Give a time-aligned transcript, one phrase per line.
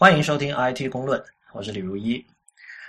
[0.00, 2.24] 欢迎收听 IT 公论，我是李如一。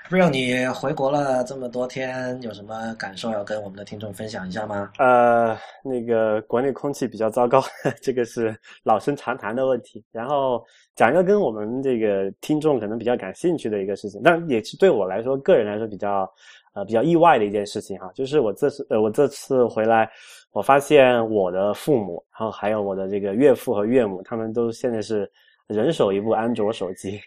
[0.09, 4.89] Real，你回国了这么多天，有什么感受要跟我们的听众分享一下吗？
[4.97, 7.61] 呃，那个国内空气比较糟糕，
[8.01, 10.01] 这个是老生常谈的问题。
[10.09, 10.63] 然后
[10.95, 16.33] 讲一个跟我们这个听众可能比较感兴趣的一个事情，但也是对我来说，个人来说比较
[16.71, 20.09] 呃比较意外的一件事情哈，就是我这次呃我这次回来，
[20.53, 25.29] 我发现我的父母，然后还有我的这个岳父和岳母，他们都现在是。
[25.71, 27.19] 人手一部安卓手机，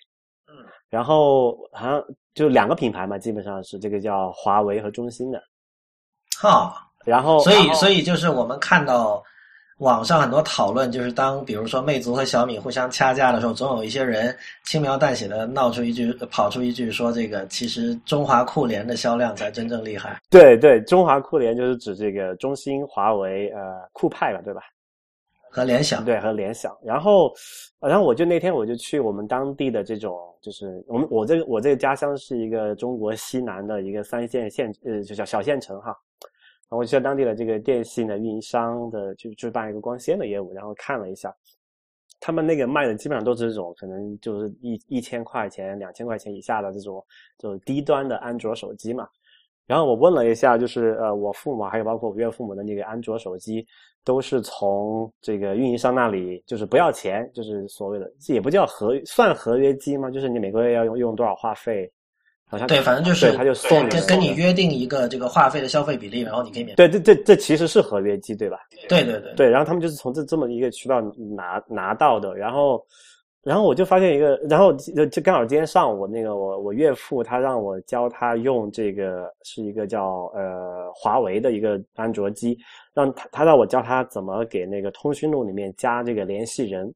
[0.49, 0.55] 嗯，
[0.91, 5.43] 然后好像就两个品牌嘛，基本上是这个叫华为和中兴的，
[6.39, 9.23] 哈，然后所以所以就是我们看到
[9.79, 20.21] 网上很多讨论，就是当比如说魅族和小米互相掐架的时候，总有一些人轻描淡写的闹出一句，跑出一句说这个其实中华酷联的销量才真正厉害。
[20.31, 23.61] 对对，中华酷联就是指这个中兴、华为、呃
[23.93, 24.61] 酷派吧，对吧？
[25.55, 27.33] 和联想对和联想，然后，
[27.79, 35.91] 然后我就那天我就去我们当地的这种，就是我们我这个我这个家乡是一个中国西南的一个三线县呃就叫小县城哈，
[36.69, 41.33] 然后我去当地的这个电信的运营商的就就办一个光纤的业务，然后看了一下，
[42.19, 47.01] 他们那个卖的基本上都是这种可能就是一一千块钱两千块钱以下的这种
[47.39, 49.07] 就是低端的安卓手机嘛。
[49.67, 53.67] 然后我问了一下，就是呃，我父母还有包括我岳父母的那个安卓手机，
[54.05, 60.11] 都是从这个运营商那里，就是不要钱，就是所谓的也不叫合算合约机吗？
[60.11, 61.91] 就是你每个月要用用多少话费，
[62.47, 68.59] 好像对，反正就是他就送跟跟你约定一个这个话费的消费比例，然后你可以免对，这这这其实是合约机，对吧？
[68.89, 71.01] 对对对对，然后他们就是从这这么一个渠道
[71.37, 72.85] 拿拿到的，然后。
[73.47, 82.57] 然后我就发现一个，然后就就刚好今天上午那个我我岳父他让我教他用这个是一个叫呃华为的一个安卓机，
[82.95, 86.95] 让他他让我教他怎么给那个通讯录里面加这个联系人，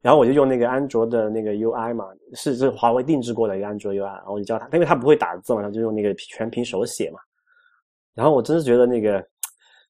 [0.00, 7.18] 然后我就用那个安卓的那个 UI 嘛，是是华为定制过的一个安卓 UI，然后我就教他，因为他不会打字嘛，他就用那个全屏手写嘛，
[8.14, 9.26] 然后我真是觉得那个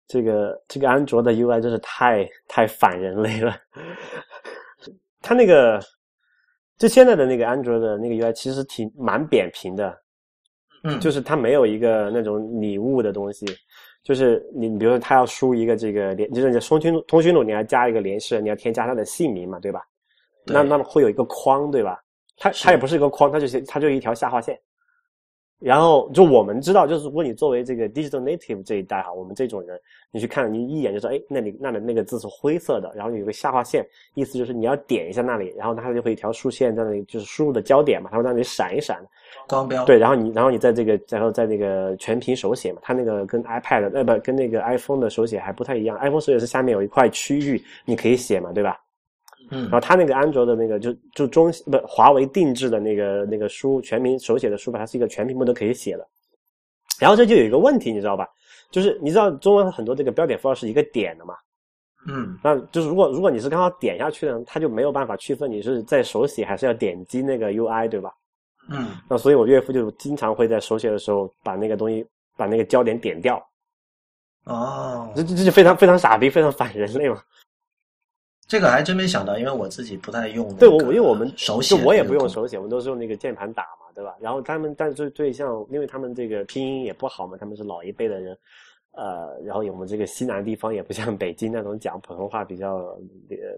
[0.06, 3.54] 这个这个安卓的 UI 真是太太反人类了。
[5.22, 5.78] 他那个，
[6.78, 9.94] 就现在的那个安卓的那个 UI 其实挺蛮扁平的，
[10.82, 13.44] 嗯，就是它没有一个那种拟物的东西，
[14.02, 19.82] 就是你比如说他要输一个这个联，就是你通讯通讯录你要加一个联系人，你要添加他的姓名嘛，对吧？
[20.46, 22.00] 那那么会有一个框，对吧？
[22.36, 24.58] 它它也不是一个框，它就是它就一条下划线。
[25.60, 29.78] 然后就我们知道，就是如果你作为这个 digital native 这一代哈，我们这种人，
[30.10, 38.98] 你去看，你一眼就说，哎，那里那里那个字是灰色的，然后有个下划线，意思就是你要点一下那里，然后它就会一条竖线在那里，就是输入的焦点嘛，它会在那里闪一闪。
[39.46, 39.84] 光标。
[39.84, 48.80] 对，然后你然后你在这个然后在那个全屏手写嘛，它那个跟 iPad 呃不跟那个 iPhone 的手写还不太一样，iPhone 手写是下面有一块区域你可以写嘛，对吧？
[49.50, 56.06] 嗯，然后它那个安卓的那个就就中不华为定制的那个那个书全屏手写的书吧，它是一个全屏幕都可以写的。
[56.98, 58.28] 然后这就有一个问题，你知道吧？
[58.70, 61.34] 就是你知道中文很多这个标点符号是一个点的嘛？
[62.06, 68.10] 嗯，那就是如果如果你是刚好点下去的，它就没有办法区分你是在手写还是要点击那个 UI，对吧？
[68.68, 72.06] 嗯，那所以我岳父就经常会在手写的时候把那个东西
[72.36, 73.42] 把那个焦点点掉。
[74.44, 77.20] 哦，这这这就非常非常傻逼，非常反人类嘛。
[78.50, 80.52] 这个还真没想到，因为我自己不太用。
[80.56, 84.16] 对我，因为我们手写，我也不用手写，我们都是用那个键盘打嘛，对吧？
[84.20, 88.36] 然后他们，但是对像，因为他们这个拼音也不好嘛，他们是老一辈的人。
[88.92, 92.98] 呃，然后我们这个西南地方也不像北京那种讲普通话比较呃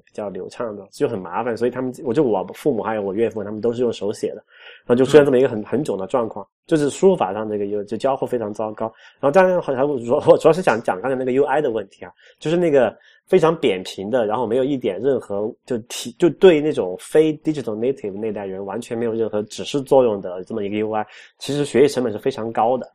[0.05, 1.57] 比较流畅的，就很麻烦。
[1.57, 4.45] 所以他们，我就我父母还有我岳父，他们都是用手写的，
[4.85, 8.93] 然后就出现这么一个很很囧的状况，就是输入法上这个有就交互非常糟糕。
[9.21, 12.95] 然后当然好像我主要是想讲刚才那个 UI 的问题啊，就是那个
[13.33, 21.03] 非常扁平的，然后没有一点任何就提就对那种非 digital native 那代人完全没有任何指示作用的这么一个 UI，
[21.39, 22.93] 其实学习成本是非常高的。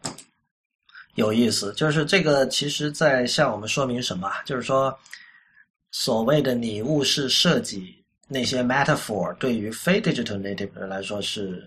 [1.16, 4.32] 有意思，就是这个，其实在向我们说明什么？
[4.46, 4.96] 就是说，
[5.90, 7.96] 所谓的拟物式设计
[8.28, 11.64] 那些 metaphor，对于非 digital native 人来说是，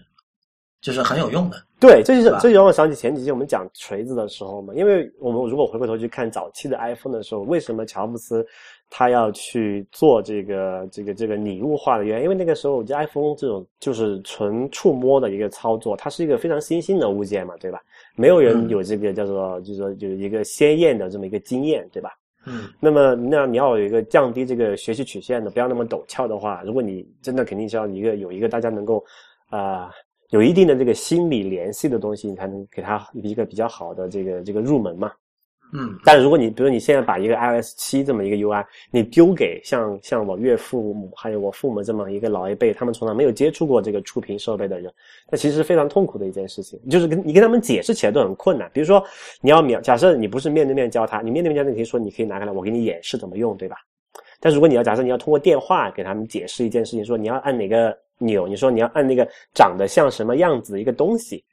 [0.80, 1.56] 就是很有用的。
[1.78, 8.46] 对，这就是这就让我想起前几期我们讲锤子的时候嘛，因为我们如果回过头去看早期的 iPhone 的时候，为什么乔布斯
[8.90, 12.24] 他要去做这个这个这个拟物化的原因？
[12.24, 17.80] 因为那个时候我觉得 iPhone 这种就是纯触摸的一个操作，它是一个非常新兴的物件嘛，对吧？
[18.14, 22.10] 没有人有这个叫做，就是说，就是一个鲜艳的这么一个经验，对吧？
[22.46, 22.68] 嗯。
[22.78, 29.02] 那么，那你要有一个降低这个学习曲线的，不要那么陡峭的话，如果你真的肯定是要一个有一个大家能够
[29.48, 29.90] 啊
[30.30, 35.12] 有一定的这个心理联系的东西，你才能给他一个比较好的这个这个入门嘛。
[35.72, 44.92] 嗯，但如果你比如你现在把一个 iOS 七这么一个 UI，你丢给像像我岳父母还有我父母这么一个老一辈，他们从来没有接触过这个触屏设备的人，
[45.30, 46.76] 那其实是非常痛苦的一件事情。
[46.90, 48.68] 就是跟你跟他们解释起来都很困难。
[48.74, 49.00] 比如说
[49.40, 53.76] 你要秒，假设你不是面对面教他，你面对面教他，你可以说你可以拿开来，我给你演示怎么用，对吧？
[54.40, 61.44] 但如果你要假设你要通过电话给他们解释一件事情，说你要按哪个钮，你说你要按那个长得像什么样子的一个东西。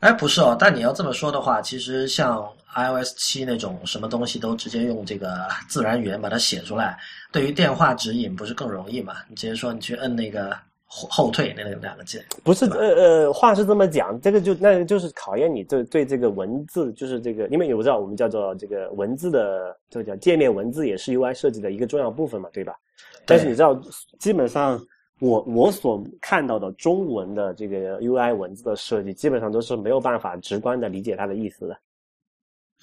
[0.00, 2.46] 哎，不是哦，但你要这么说的话，其实像
[2.76, 6.98] iOS 七那种什么东西都直接用这个 自然语言把它写出来，
[7.32, 9.14] 对于电话指引不是更容易嘛？
[9.30, 10.54] 你直接说你去摁那个
[10.84, 22.74] 后后退那个两个键，不是呃呃，话是这么讲，这个就那就是考验你对对这个文字，就是这个，因为你不知道我们叫做这个文字的这个叫界面文字也是 UI 设计的一个重要部分嘛，对吧？
[23.24, 23.80] 但是你知道，
[24.18, 24.78] 基本上。
[25.24, 31.78] 我我所看到的中文的这个 UI 文字的设计，基本上都是没有办法直观的理解它的意思的。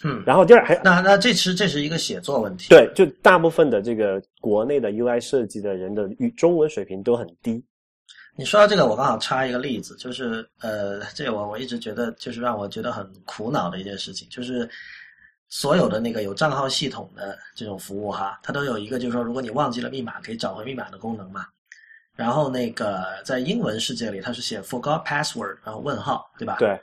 [0.03, 2.69] 嗯，然后第二还那那这其实这是一个写作问题。
[2.69, 7.63] 对，就大部分的这个国内的 UI 设计的人的语中文水平都很低。
[8.35, 14.67] 你说到这个，我刚好插一个例子，就是呃，这我我一直觉得就是让我觉得很苦恼的一件事情，就是
[15.47, 21.45] 所有的那个有账号系统的这种服务哈，它都有一个就是说，如果你忘记了密码，可以找回密码的功能嘛。
[22.15, 26.57] 然后那个在英文世界里，它是写 forgot password，然后问号，对吧？
[26.59, 26.79] 对。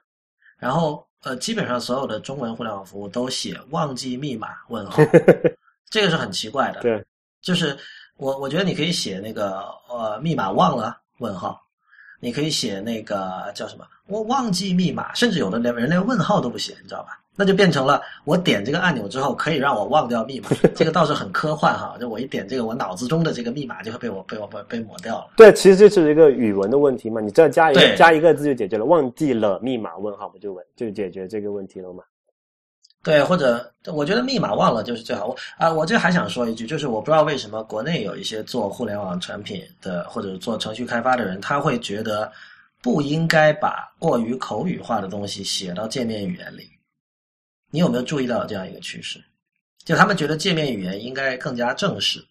[0.59, 5.03] 然后呃，基本上所有的中文互联网服务都写忘记密码问号，
[5.91, 6.81] 这个是很奇怪的。
[6.81, 7.05] 对。
[7.41, 7.77] 就是
[8.17, 11.61] 我我觉得你可以写那个呃密码忘了问号，
[12.21, 17.21] 你可以写那个叫什么我忘记密码，甚至有的连人连问号都不写，你知道吧？
[17.37, 21.97] 那就变成了我点这个按钮之后可以让我忘掉密码，这个倒是很科幻哈。
[22.01, 25.29] 就我一点这个，我脑子中的这个密码就会被我被我被被抹掉了。
[25.37, 32.03] 对，其实这是一个语文的问题嘛，你再加一个加一个字就解决了，忘记了密码问号不就问就解决这个问题了吗？
[33.03, 35.29] 对，或者我觉得密码忘了就是最好。
[35.29, 42.31] 我啊，我这还想说一句，就是我不知道为什么国内有一些做互联网产品的或者做程序开发的人，他会觉得
[42.83, 46.69] 不应该把过于口语化的东西写到界面语言里。
[47.71, 49.23] 你有没有注意到这样一个趋势？
[49.85, 52.23] 就他们觉得界面语言应该更加正式，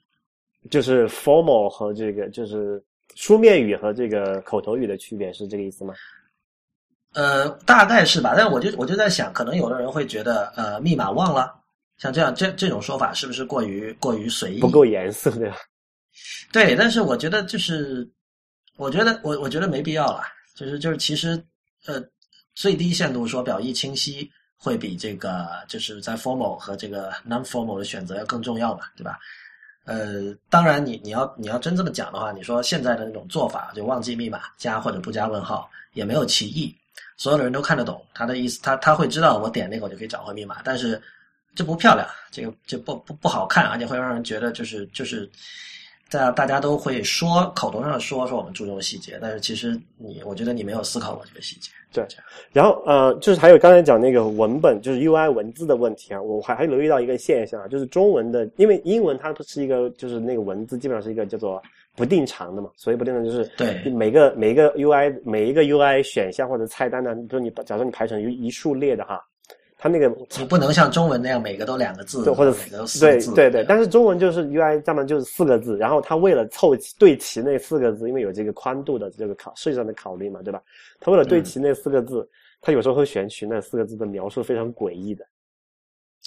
[0.69, 2.83] 就是 formal 和这个就是
[3.15, 5.93] 书面语和这个口头语的区别是这个意思吗？
[7.13, 8.33] 呃，大概是吧。
[8.35, 11.53] 但我就我就在想，可能有的人会觉得，呃，密码忘了，
[11.97, 14.59] 像这样这这种说法是不是过于过于随意？
[14.59, 15.57] 不够严肃对吧？
[16.51, 18.07] 对，但是我觉得就是，
[18.75, 20.21] 我觉得我我觉得没必要了。
[20.55, 21.41] 就是就是，其实
[21.85, 22.03] 呃，
[22.55, 24.29] 最低限度说表意清晰。
[24.59, 29.19] 会比这个就是在 formal 和这个 non-formal 的选择要更重要嘛，对吧？
[29.85, 36.75] 呃，当然，你你要你要真这么讲的话，你说现在的那种做法，就忘记密码加或者不加问号，也没有歧义，
[37.17, 41.01] 所有的人都看得懂他的意思，他他会知道我点那个我就可以找回密码，但是
[41.55, 45.29] 这不漂亮，这个这不不不好看，而且会让人觉得就是就是。
[46.09, 51.69] 大大家都会说口头上说说我们注重细节，但是其实你我觉得你没有思考过这个细节。
[51.91, 52.07] 对，
[52.53, 61.61] 然后呃，就是还有刚才讲那个文本，就是 UI 文字的问题啊，我还还留意到一个现象啊，就是中文的，因为英文它不是一个，就是那个文字基本上是一个叫做
[61.97, 69.19] 不定长的嘛，所以不定长就是对每个每一个 UI 每一个 UI 选项或者菜单呢，比如你假设你排成一一数列的哈。
[69.79, 70.07] 它那个
[70.39, 73.31] 你不能像中文那样每个都两个字，或者每个都四个字。
[73.35, 80.59] 对对对，但是中文就是 UI 上面就是四个字，然后它为了凑齐对齐那四个字，因为有这个宽度的这个考设计上的考虑嘛，对吧？
[80.99, 82.27] 它为了对齐那四个字，
[82.59, 85.23] 它有时候会选取那四个字的描述非常诡异的。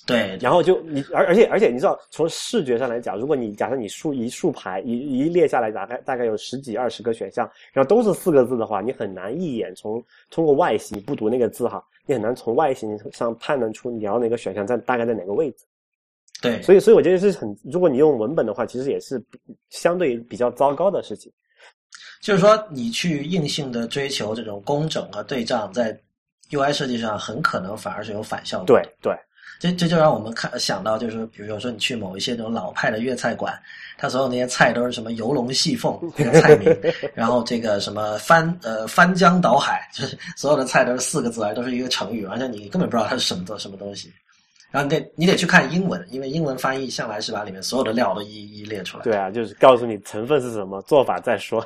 [0.06, 15.64] 对，然后就你而而且而且你知道，从视觉上来讲，如果你假设你竖一竖排一一列下来，大概大概有十几二十个选项，然后都是四个字的话，你很难一眼从通过外形不读那个字哈，你很难从外形上判断出你要哪个选项在大概在哪个位置。
[16.42, 19.22] 对，所以所以我觉得是很，如果你用文本的话，其实也是
[19.68, 21.30] 相对比较糟糕的事情。
[22.22, 25.96] 就是说，你去硬性的追求这种工整和对仗，在
[26.50, 28.66] UI 设计上很可能反而是有反效果。
[28.66, 29.14] 对对。
[29.60, 33.56] 这这就让我们看想到，就是比如说你去某一些那种老派的粤菜馆，
[33.98, 36.74] 它所有那些菜都是什么游龙戏凤 那个菜名，
[37.14, 44.10] 然后这个什么翻呃翻江倒海，就是所有的菜都是四个字，都是一个成语，而且你根本不知道它是什么什么东西。
[44.70, 49.04] 然后你得你得去看英文，因为英文翻译向来是把里面所有的料都一一列出来。
[49.04, 51.62] 对啊，就是告诉你成分是什么，做法再说。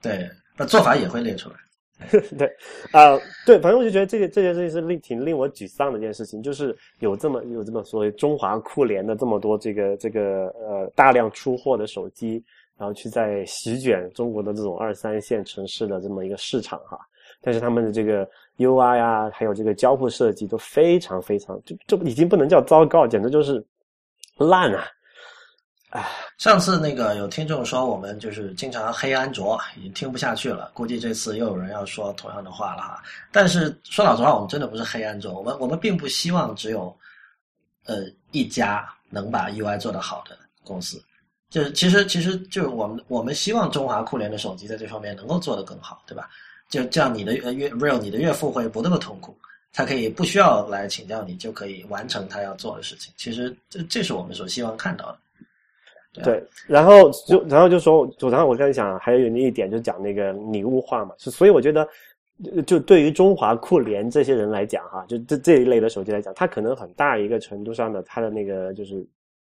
[0.00, 1.56] 对，那做法也会列出来。
[2.38, 2.46] 对，
[2.92, 12.42] 啊，对，反正我就觉得这个这件事情是令挺令我沮丧的一件事情，就是有这么有这么所谓中华酷联的这么多这个这个呃大量出货的手机，
[12.78, 16.96] 然后去在席卷中国的这种二三线城市的这么一个市场哈，
[17.40, 18.24] 但是他们的这个
[18.58, 23.62] UI 啊，还有这个交互设计都非常非常，就就已经不能叫糟糕，简直就是
[24.36, 24.86] 烂啊！
[25.90, 26.06] 唉，
[26.38, 30.70] 上次那个有听众说我们就是经常黑安卓，已经听不下去了。
[30.74, 33.02] 估计这次又有人要说同样的话了哈。
[33.32, 36.94] 但是说老实话，我们真的不是黑安卓，我们我们并不希望只有
[37.86, 41.02] 呃一家能把 UI 做得好的公司。
[41.48, 46.28] 就是其实其实就是我们我们希望中华酷联的手机在这方面能够做得更好，对吧？
[46.68, 49.34] 就这样，你的呃岳 real 你的岳父会不那么痛苦，
[49.72, 53.10] 他可以不需要来请教你就可以完成他要做的事情。
[53.16, 55.18] 其实这这是我们所希望看到的。
[56.22, 61.88] 对，然后就然后就说，就然后我在想还有一点，就讲那个拟物化嘛，所以我觉得，
[62.62, 69.06] 就对于中华酷联这些人来讲，哈，就这这一类的手机来讲，它可能很大一个程度上的，它的那个就是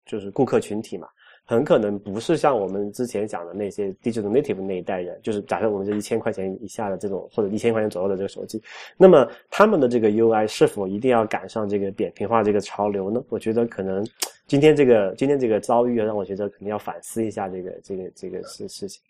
[0.06, 1.08] 就是顾客群体嘛。
[1.50, 8.62] 很可能不是像我们之前讲的那些 digital native 那一代人，就是假设我们这一千块钱以下的这种或者一千块钱左右的这个手机，
[8.96, 13.20] 那么他们的这个 UI 是否一定要赶上这个扁平化这个潮流呢？
[13.30, 14.08] 我觉得可能
[14.46, 19.02] 今天这个今天这个遭遇让我觉得肯定要反思一下这个这个这个事事情。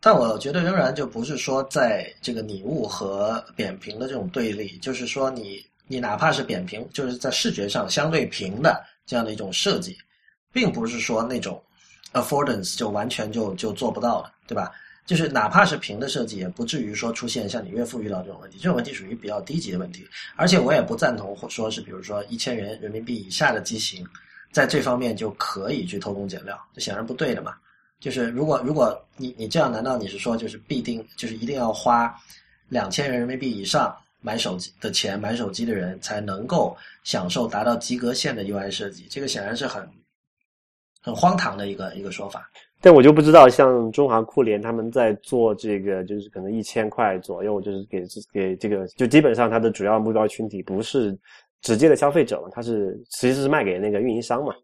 [0.00, 9.96] 但我觉得仍然就不是说在这个拟物和扁平的这种对立，就是说你你哪怕是扁平，就是在视觉上相对平的这样的一种设计。
[10.54, 11.62] 并不是说那种
[12.12, 14.72] affordance 就完全就就做不到了，对吧？
[15.04, 18.56] 就是哪怕是平的设计，也不至于说出现像你岳父遇到这种问题。
[18.56, 24.02] 这种问题属于比较低级的问题，而且我也不赞同或说是比如说一千元人民币以下的机型，
[24.50, 27.54] 在这方面就可以去偷工减料，这显然不对的嘛。
[28.00, 32.14] 就是如果如果你你这样，难道你是说就是必定就是一定要花
[32.68, 39.06] 两千元人民币以上买手机的钱买手机的人才能够享受达到及格线的 UI 设计？
[39.10, 39.86] 这个显然是很。
[41.04, 42.48] 很荒唐的一个一个说法，
[42.80, 51.14] 但我就不知道，像中华酷联他们在做这个，就是可能一千块左右，就是给给这个，就基本上它的主要目标群体不是
[51.60, 54.54] 直接的消费者嘛，它是其实是卖给那个运营商嘛，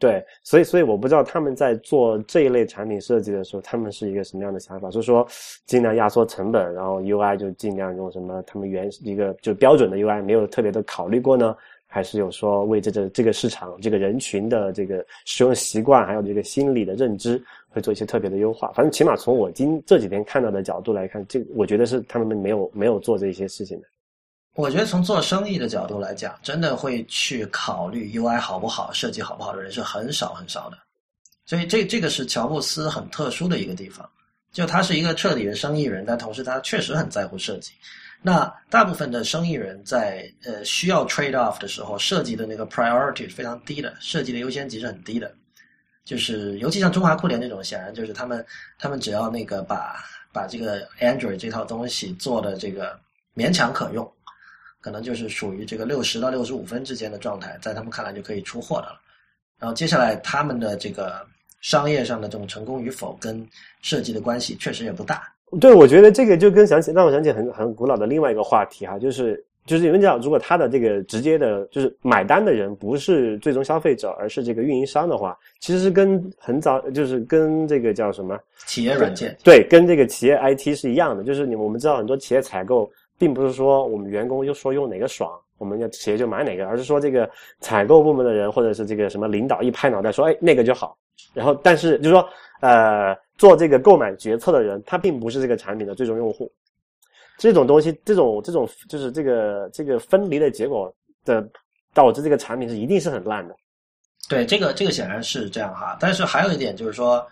[0.00, 5.24] 对，所以所以我不知道他们在做这一类产品设计的时候，他们是一个什么样的想法，就是说
[5.66, 11.56] 尽量压缩成本，然后 UI 就尽量用什么他们原一个就标准的 UI 没有特别的考虑过呢？
[11.94, 18.72] 还是有说为这个这个市场这个人群的这个使用习惯，还有这个心理的认知，会做一些特别的优化。
[18.72, 23.86] 反正起码从我今这几天看到的角度来看，这我觉得是他们没有没有做这些事情的。
[24.56, 30.78] 我觉得从做生意的角度来讲，真的会去考虑 UI 好不好、设计好不好的人是很少很少的。
[31.46, 34.04] 所以这这个是乔布斯很特殊的一个地方，
[34.50, 37.70] 就他是一个彻底的生意人，但同时他确实很在乎设计。
[38.26, 45.30] 那大部分的生意人在呃需要 trade off 的时候，设计的那个 priority 是非常低的，设计的优先级是很低的。
[46.06, 48.42] 就是尤其像中华酷联这种，显然就是他们
[48.78, 50.02] 他们只要那个把
[50.32, 52.98] 把这个 Android 这套东西做的这个
[53.36, 54.10] 勉强可用，
[54.80, 58.98] 可能就是属于这个六十到六十五分之间的状态，在他们看来就可以出货的了。
[59.58, 61.26] 然后接下来他们的这个
[61.60, 63.46] 商业上的这种成功与否，跟
[63.82, 65.30] 设计的关系确实也不大。
[65.60, 87.28] 对，我觉得这个就跟想起让我想起很很古老的另外一个话题哈，就是就是你们讲，如果他的这个直接的，就是买单的人不是最终消费者，而是这个运营商的话，其实是跟很早就是跟这个叫什么企业软件对，跟这个企业 IT 是一样的，就是你我们知道很多企业采购，并不是说我们员工就说用哪个爽，我们要企业就买哪个，而是说这个
[87.60, 90.94] 采购部门的人或者是这个什么领导一拍脑袋说，哎，那个就好，
[91.32, 92.28] 然后但是就是说
[92.60, 93.16] 呃。
[93.36, 96.48] 做这个购买决策的人，他并不是这个产品的最终用户。
[97.36, 100.94] 这种东西，这种这种就是这个这个分离的结果
[101.24, 101.44] 的，
[101.92, 103.56] 导致这个产品是一定是很烂的。
[104.28, 105.96] 对，这个这个显然是这样哈。
[105.98, 107.26] 但是还有一点就是说，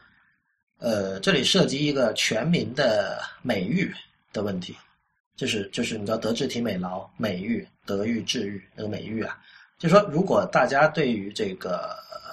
[0.81, 3.89] 呃，这里涉及一个全民的美誉
[4.33, 4.77] 的问题，
[5.37, 9.39] 就是就是你知道德智体美劳美誉德育智育那个美誉啊，
[9.83, 11.91] 就是说如果大家对于这个。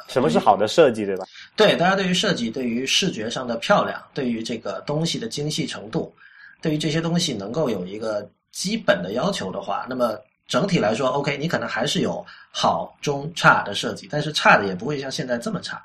[0.08, 1.26] 什么是好的设计，对吧？
[1.56, 6.12] 对，大家对于设计、对于视觉上的漂亮、对于这个东西的精细程度、
[6.64, 15.80] 对于这些东西能够有一个基本的要求的话，那么整体来说，OK，你可能还是有好、中、差的设计，但是差的也不会像现在这么差。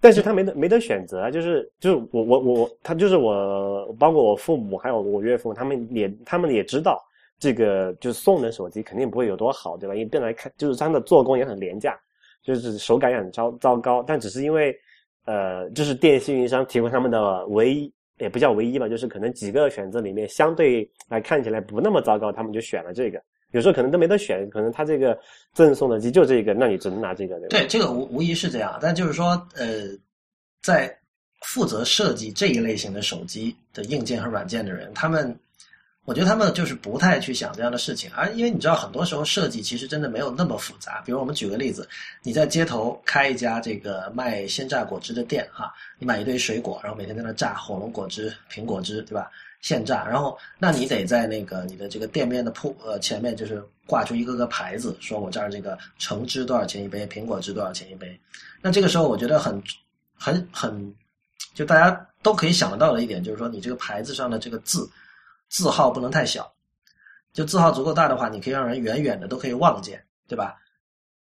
[0.00, 6.98] 但是他没得没得选择啊，就是就是我我我他就是我，包括我父母还有我岳父，他们也他们也知道
[7.40, 9.96] 这个就是送的手机肯定不会有多好，对吧？
[9.96, 11.98] 因为本来看就是它的做工也很廉价。
[12.42, 14.74] 就是手感也很糟糟糕，但只是因为，
[15.26, 23.22] 呃，就是电信运营商提供他们的唯一，也不叫唯一吧，就是可能几个选择里面相对来看起来不那么糟糕，他们就选了这个。
[23.52, 25.16] 有时候可能都没得选，可能他这个
[25.52, 27.38] 赠送的机就这个，那你只能拿这个。
[27.50, 28.78] 对，这个无无疑是这样。
[28.80, 29.88] 但就是说，呃，
[30.62, 30.90] 在
[31.42, 35.38] 负责设计这一类型的手机的硬件和软件的人，他们
[36.06, 41.02] 我觉得他们就是不太去想这样的事情，而因为你知道，很多时候设计其实真的没有那么复杂。
[41.04, 41.88] 比如我们举个例子，
[42.22, 49.30] 你在街头开一家这个卖鲜榨果汁的店，哈，你买一堆水果，然后每天在那榨火龙果汁、苹果汁，对吧？
[49.60, 58.18] 现榨，然后那你得在那个你的这个店面的铺呃前面就是挂出一个个牌子，说我这儿这个橙汁多少钱一杯，苹果汁多少钱一杯。
[58.62, 59.62] 那这个时候我觉得很
[60.14, 60.94] 很很，
[61.54, 64.90] 就大家都可以想得到的一点就是说，你这个牌子上的这个字
[65.50, 66.50] 字号不能太小，
[67.34, 70.56] 就字号足够大的话，你可以让人远远的都可以望见，对吧？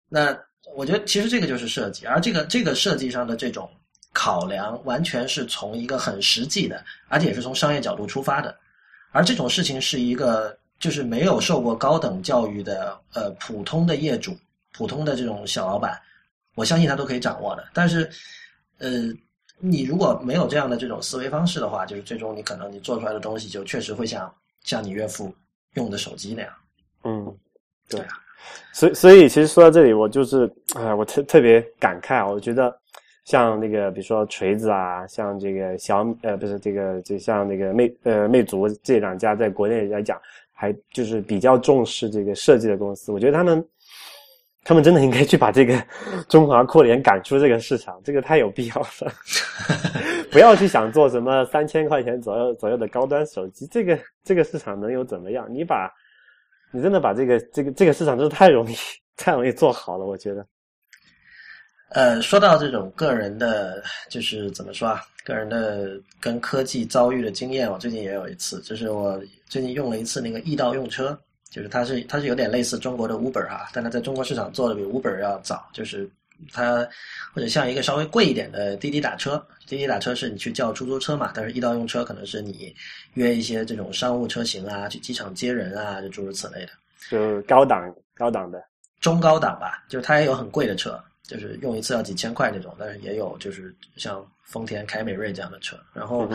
[0.08, 0.38] 那
[0.76, 3.68] 我觉得其实这个就是设计，而这个这个设计上的这种。
[4.14, 8.58] 考量完全是从一个很实际的，而且也是从商业角度出发的，
[9.12, 14.36] 而这种事情是一个就是没有受过高等教育的呃普通的业主、
[14.72, 16.02] 普通的这种小老板，
[16.56, 17.68] 我相信他都可以掌握的。
[17.76, 18.10] 但是，
[18.80, 19.04] 呃，
[19.60, 24.34] 你如果没有这样的这种思维方式的话，就是最终你可能你做出来的东西就确实会像
[24.64, 25.34] 像你岳父
[25.74, 26.54] 用的手机那样。
[27.04, 27.38] 嗯，
[27.90, 28.08] 对啊。
[28.74, 32.76] 所以，所以其实说到这里，我就是啊，我特特别感慨啊，我觉得。
[33.26, 40.18] 像那个，比如说锤子啊，像这个小呃，不是这个，就像那个魅呃魅族这两家，在国内来讲，
[40.54, 43.12] 还就是比较重视这个设计的公司。
[43.12, 43.62] 我觉得他们，
[44.68, 45.82] 他们真的应该去把这个
[46.28, 49.14] 中华酷联赶出这个市场，这个太有必要了。
[50.30, 55.48] 不要去想做什么三千块钱左右左右的高端手机，这个这个市场能有怎么样？
[55.50, 55.90] 你把，
[56.70, 58.76] 你真的把这个这个这个市场真的太容易
[59.16, 60.46] 太容易做好了，我觉得。
[61.92, 65.02] 呃，说到这种个人的，就是怎么说啊？
[65.24, 71.18] 个人的跟科技遭遇的经验，我最近也有一次，就是我最近用了一次那个易到用车，
[71.50, 76.10] 就是它是它是有点类似中国的 Uber 哈，但它在中国市场做的比 Uber 要早，就是
[76.52, 76.88] 它
[77.34, 82.76] 或者像一个稍微贵一点的滴滴打车，滴滴打车是你去叫出租车嘛，但是易到用车可能是你
[83.14, 86.70] 约一些这种商务车型啊，去机场接人啊，就诸如此类的，
[87.10, 88.64] 就高档高档的，
[89.00, 91.02] 中高档吧，就是它也有很贵的车。
[91.24, 95.78] 就是用一次要几千块那种，但是也有就是像丰田凯美瑞这样的车。
[95.94, 96.26] 然后，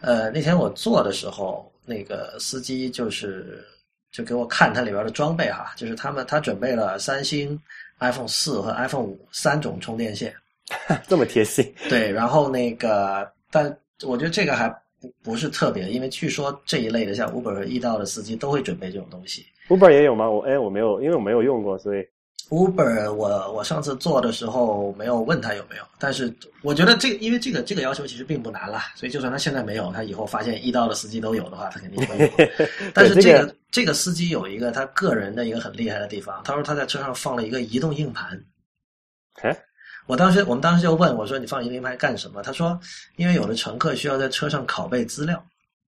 [0.00, 3.66] 呃，那天我坐的时候，那个司机就是
[4.12, 7.58] 就给我看它里边的装备哈，就是他们他准备了三星
[7.98, 10.32] iPhone 四和 iPhone 五三种充电线，
[11.08, 11.74] 这么贴心。
[11.88, 14.68] 对，然后那个，但我觉得这个还
[15.00, 19.46] 不不是特别，因为据说这一类的像 Uber 和易到的司机都会准备这种东西。
[19.68, 20.28] Uber 也有吗？
[20.28, 22.06] 我哎，我没有，因为我没有用过，所以。
[22.52, 32.28] Uber，我我上次做的时候没有问他有没有，但是我觉得这个，因为这个这个要求其实并不难啦，所以就算他现在没有，他以后发现遇到的司机都有的话，他肯定会有。
[32.92, 38.38] 但是这个这个司机有一个他个人的一个很厉害的地方，他说他在车上放了一个移动硬盘。
[39.40, 39.58] 哎，
[40.06, 42.42] 我当时我们当时就问我说你放移动硬盘干什么？
[42.42, 42.78] 他说
[43.16, 45.42] 因为有的乘客需要在车上拷贝资料。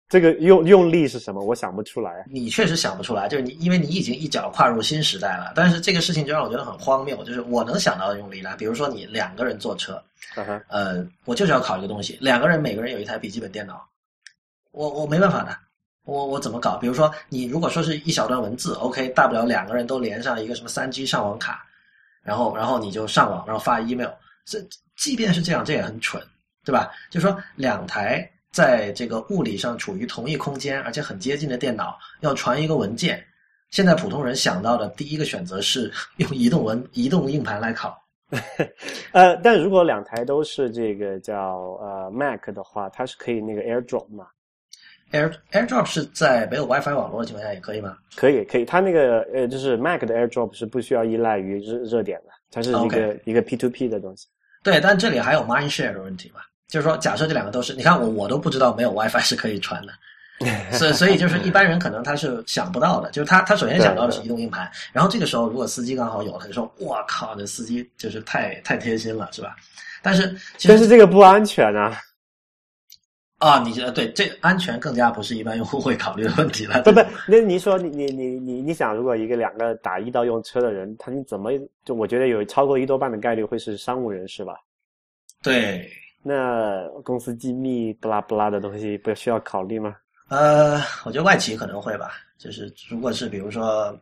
[0.09, 1.43] 这个用用力是什么？
[1.43, 2.25] 我想不出来。
[2.27, 5.53] 你确实想不出来，就是你，因为你已经一脚跨入新时代了。
[5.55, 10.01] 但是这个事情就让我觉得很荒谬，就是我能想到的用力呢，比如说你两个人坐车，
[10.67, 13.87] 呃，我就是要考一个东西，两个人每个人有一台笔记本电脑，
[14.71, 15.55] 我我没办法的，
[16.05, 16.75] 我我怎么搞？
[16.77, 21.63] 比如说你如果说是一小段文字，OK，大不了两个人都连上一个什么三 G 上网卡，
[22.23, 24.09] 然后然后你就上网，然后发 email。
[24.43, 24.59] 这
[24.95, 26.19] 即便是这样，这也很蠢，
[26.65, 26.89] 对吧？
[27.11, 28.27] 就说两台。
[28.51, 33.23] 在这个物理上处于同一空间，而且很接近的电脑要传一个文件，
[33.69, 37.93] 现在普通人想到的第一个选择是 用移动文移动硬盘来拷。
[39.11, 44.27] 呃，但如果两台都是这个叫呃 Mac 的话，它是可以那个 AirDrop 嘛
[45.11, 47.97] ？Air AirDrop 是在没有 WiFi 网络的情况下也可以吗？
[48.15, 48.65] 可以，可以。
[48.65, 54.27] 它那个呃，就是 Mac 的 AirDrop 是不需要依赖于热热点的，它是一个一个 P2P 的东西。
[54.63, 56.41] 对，但这里还有 Mindshare 的问题吧？
[56.69, 59.91] 就是说，假设这两个都是，你看我我都不知道没有 WiFi 是可以传的，
[60.77, 69.55] 所以所以就是一般人可能他是想不到的，就是他他首先想到的是移动硬盘，然后这个时候如果司机刚好有，他就说我靠，这司机就是太太贴心了，是吧？
[70.03, 70.33] 但是
[70.67, 71.99] 但是这个不安全啊！
[73.39, 76.83] 啊，你觉得对这安全更加不是一般用户会考虑的问题了。
[76.83, 81.51] 不不，那你说你你你你你想，如果一个两个打一到用车的人，他你怎么
[81.83, 84.53] 就我觉得有超过一多半的概率会是商务人士吧？
[85.41, 85.89] 对。
[86.21, 89.95] 那公司机密不拉不拉的东西不需要考虑吗？
[90.29, 92.11] 呃，我觉得外企可能会吧。
[92.37, 93.97] 就是如果是比如说，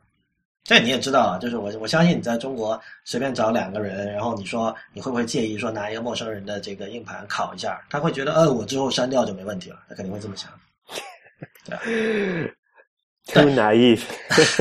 [0.63, 7.81] 这你也知道啊，就是我我相信你在中国随便找两个人，然后你说你会不会介意说拿一个陌生人的这个硬盘拷一下？
[7.89, 10.51] 他会觉得，呃，我之后删掉就没问题了，他肯定会这么想。
[11.65, 12.53] 对。
[13.27, 14.01] too naive。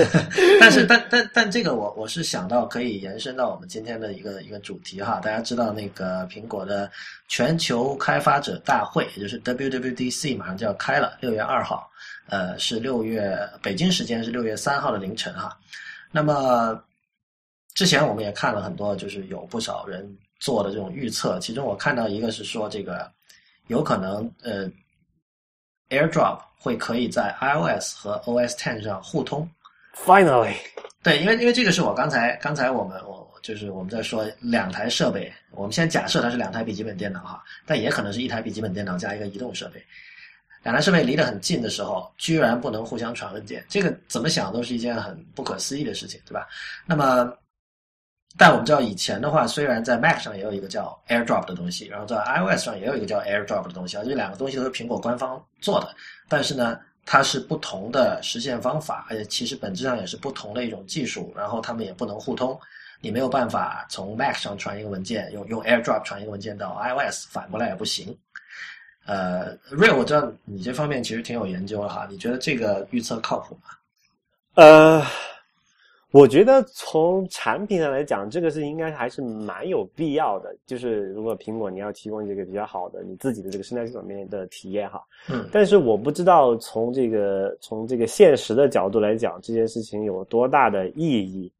[0.60, 5.20] 但是，但但但这个我我是想到可以延伸到我们今天的一个一个主题哈。
[5.20, 6.90] 大家知道那个苹果的
[7.28, 11.88] 全球开发者大会，也就是 WWDC，马上就要开了，六月二号，
[12.28, 15.56] 呃，是六月北京时间是六月三号的凌晨哈。
[16.10, 16.80] 那么
[17.74, 20.06] 之前我们也看了很多，就是有不少人
[20.40, 23.10] 做的这种预测，其中我看到一个是说这个
[23.68, 24.68] 有可能呃。
[25.90, 29.48] AirDrop 会可以在 iOS 和 OS Ten 上互通。
[29.94, 30.54] Finally，
[31.02, 39.82] 对，因为因为这个是我刚才刚才我们我就是我们在说两台设备，我们先假设它是两台笔记本电脑哈，但也可能是一台笔记本电脑加一个移动设备。
[40.62, 46.46] 两台设备离得很近的时候，居然不能互相传文件，这个怎么想都是一件很不可思议的事情，对吧？
[46.84, 47.32] 那么。
[48.38, 55.94] 但我们知道，以前的话，虽然在 Mac 上也有一个叫 AirDrop 的东西，然后在 iOS 上也有一个叫 AirDrop 的东西啊，这两个东西都是苹果官方做的，
[56.28, 62.60] 但是呢，它是不同的实现方法，而且其实本质上也是不同的一种技术，然后它们也不能互通，
[63.00, 68.14] 你没有办法从 Mac 上传一个文件，用用 AirDrop 传一个文件到 iOS，反过来也不行。
[69.06, 73.70] 呃，Real，我知道你这方面其实挺有研究的哈，你觉得这个预测靠谱吗？
[74.56, 75.06] 呃。
[76.12, 80.56] 我觉得从产品上来讲，这个是应该还是蛮有必要的。
[80.64, 91.52] 就是如果苹果你要提供这个比较好的你自己的这个生态系统面的体验哈，嗯，但是我不知道从这个从这个现实的角度来讲，这件事情有多大的意义。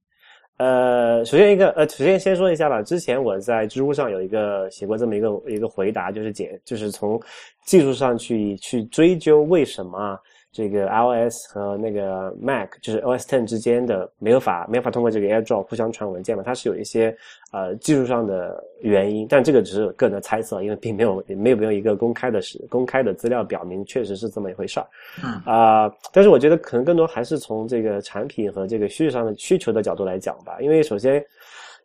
[0.59, 2.81] 呃，首先一个呃，首先先说一下吧。
[2.81, 7.21] 之前我在知乎上有一个写过这么一个一个回答，就是解就是从
[7.67, 10.19] 技术上去去追究为什么。
[10.57, 16.43] 这个 iOS 和那个 Mac 就是 OS Ten 之间的没有法没有法通过这个 AirDrop 互相传文件嘛？
[16.43, 17.15] 它是有一些
[17.53, 24.87] 呃技术上的原因，但这个只是个人的猜测，因为并没有没有没有一个公开的是公开的资料表明确实是这么一回事儿。
[25.23, 31.23] 嗯啊，但是我觉得可能更多还是从这个产品和这个需求上的需求的角度来讲吧，因为首先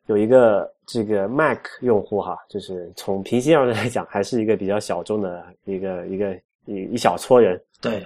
[0.05, 7.62] 有一个这个 Mac 用户哈，就是从平心而论来讲，还是一个比较小众的一个一个一一小撮人。
[7.81, 8.01] 对。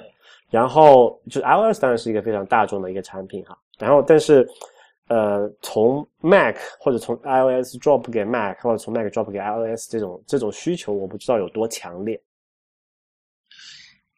[0.55, 4.47] 然后就 iOS 当然是一个非常大众的一个产品哈，然后但是，
[5.09, 12.17] 呃，从 Mac 或者从 iOS drop 给 Mac 或者从 Mac drop 给 iOS 这种这种需求，我不知道有多强烈。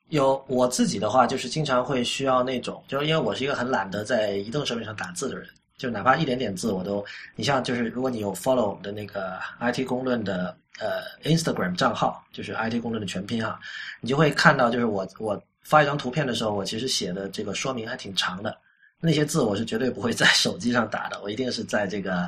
[0.09, 7.03] 有我自己的话，就是经常会需要那种，就是因为我是一个很懒得在移动设备上打字的人，就哪怕一点点字我都，
[7.35, 13.59] 你像就是如果你有 follow 我们的那个 IT 公论的呃 Instagram 账号，就是 IT 公论的全拼啊，
[14.01, 15.41] 你就会看到就是我我。
[15.67, 18.57] 发一张图片的时候，我其实写的这个说明还挺长的，
[19.01, 22.25] 那些字我是绝对不会在 手机上打的，我一定是在这个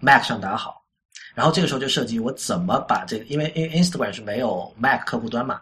[0.00, 0.82] Mac 上打好。
[1.34, 5.60] 然后这个时候就涉及我怎么把这个，因为因为 Instagram 是没有 Mac 客户端嘛，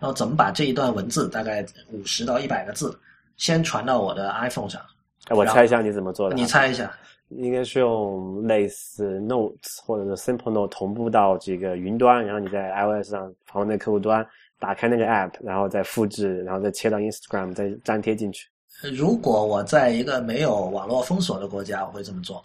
[0.00, 2.98] 然后怎么把这一段文字大概五十到一百个字，
[3.36, 4.82] 先传到我的 iPhone 上。
[5.28, 6.34] 哎，我猜一下你怎么做的？
[6.34, 6.92] 你猜一下，
[7.28, 14.26] 应该是用类似 Notes 或者是 Simple Note 同步到这个云端，然后你在 iOS 上访问那客户端。
[14.58, 18.48] 打开那个 app，然后再复制，然后再切到 Instagram，再粘贴进去。
[18.92, 22.42] 如果我在一个没有网络封锁的国家，我会这么做。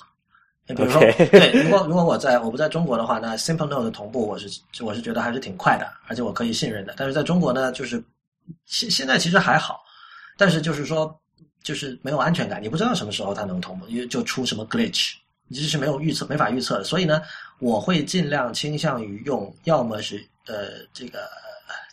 [0.67, 4.47] 你比如说，对， 如果如果我在我不在中国的话，那 Simple Note 的同步，我是
[4.81, 6.93] 我是觉得还是挺快的，而且我可以信任的。
[6.97, 8.01] 但是在中国呢，就是
[8.65, 9.81] 现现在其实还好，
[10.37, 11.13] 但是就是说，
[11.63, 15.13] 就是没有安全感，你不知道什么时候它能同步，因为就出什么 glitch，
[15.47, 16.83] 你这是没有预测、没法预测的。
[16.83, 17.21] 所以呢，
[17.59, 21.19] 我会尽量倾向于用，要么是呃这个。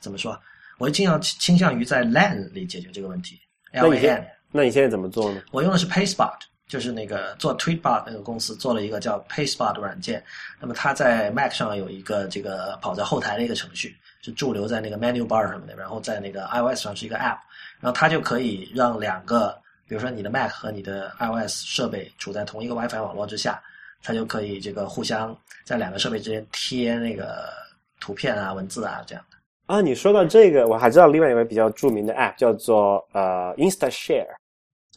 [0.00, 0.40] 怎么说？
[0.78, 3.38] 我尽量倾向于在 LAN 里解决这个问题。
[3.72, 5.42] LAN，那你现在怎么做呢？
[5.50, 10.24] 我用的是 PaySpot，就是那个做 Tweetbot 那个公司做了一个叫 PaySpot 的软件。
[10.61, 15.74] 那么它在 Mac 上有一个这个跑在后台的一个程序，是驻留在那个 Menu Bar 什么的。
[15.74, 17.38] 然后在那个 iOS 上是一个 App，
[17.80, 23.61] 然后它就可以让两个，比如说你的 Mac 和你的 iOS 设备处在同一个 WiFi 网络之下，
[24.02, 27.50] 它就可以这个互相在两个设备之间贴那个
[27.98, 29.38] 图片啊、文字啊这样的。
[29.68, 34.26] 啊，你说到这个，我还知道另外一位比较著名的 App 叫做呃 InstaShare。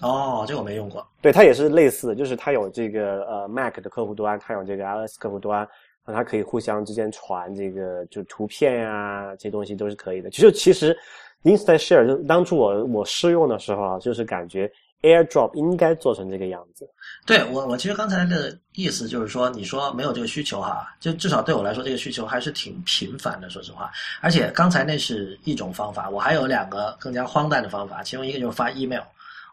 [0.02, 1.06] 哦，这个我没用过。
[1.22, 5.60] 对，它也是类似的，就是它有这个呃 Mac 的客户端，它有这个 iOS 客户端，
[6.06, 10.30] 然后它可以互相之间传这个就图片呀，这些东西都是可以的。
[10.30, 10.98] 其实其实
[11.44, 14.72] InstaShare 就当初我我试用的时候啊，就是感觉。
[15.02, 16.88] AirDrop 应该做成这个样子。
[17.26, 23.50] 对我，我其实刚才的意思就是说，你说没有这个需求哈，就至少对我来说，这个需求还是挺频繁的。
[23.50, 29.02] 说实话，而且刚才那是一种方法，我还有两个更加荒诞的方法，其中一个就是发 email。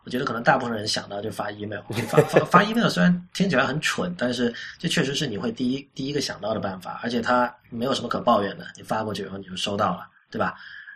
[0.04, 10.54] 我觉得可能大部分人想到就发 email，发 发发 email 虽然听起来很蠢，但是这确实是你会第一第一个想到的办法，而且它没有什么可抱怨的，你发过去以后你就收到了，对吧？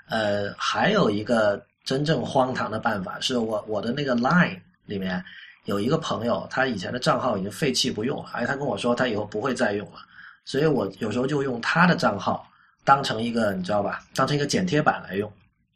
[0.08, 1.62] 呃，还有一个。
[1.84, 5.22] 真正荒唐的办法，是我我的那个 Line 里面
[5.64, 9.98] 有一个朋友，他以前的账号已经废弃不用了，哎，他跟我说他以后不会再用了，
[10.44, 12.46] 所以我有时候就用他的账号
[12.84, 15.30] 当成一个你知道吧，当成一个剪贴板来用。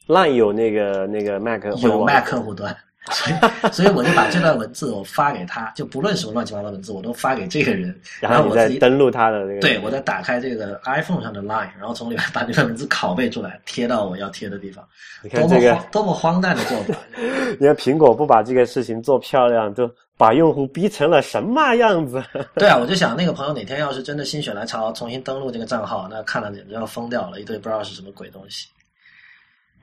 [0.07, 2.77] Line 有那个那个 Mac 有 Mac 客户端。
[3.13, 14.85] 所以，所以我就把这段文字我发给他，就不论什么乱七八糟文字，我都发给这个人，然后我自己登录他的那个，对我再打开这个 iPhone 上的 Line，然后从里面把这段文字拷贝出来，贴到我要贴的地方。
[15.23, 16.99] 你看这个多么荒诞的做法！
[17.61, 22.21] 你看苹果不把这个事情做漂亮，就把用户逼成了什么样子？
[22.57, 28.67] 对啊，我就想那个朋友哪天要是真的心血来潮重新登录这个账号，那看了简直要疯掉了，一堆不知道是什么鬼东西。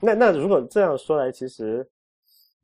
[0.02, 1.88] 那那如果这样说来，其实。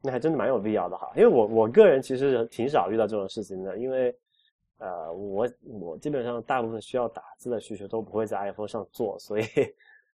[0.02, 4.16] 那还真的蛮有必要的哈，因为我我个人其实挺少遇到这种事情的，因为
[4.78, 9.46] 呃，我我基本上大部分需要打字的需求都不会在 iPhone 上做，所以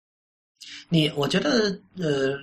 [0.87, 2.37] 你我觉得呃，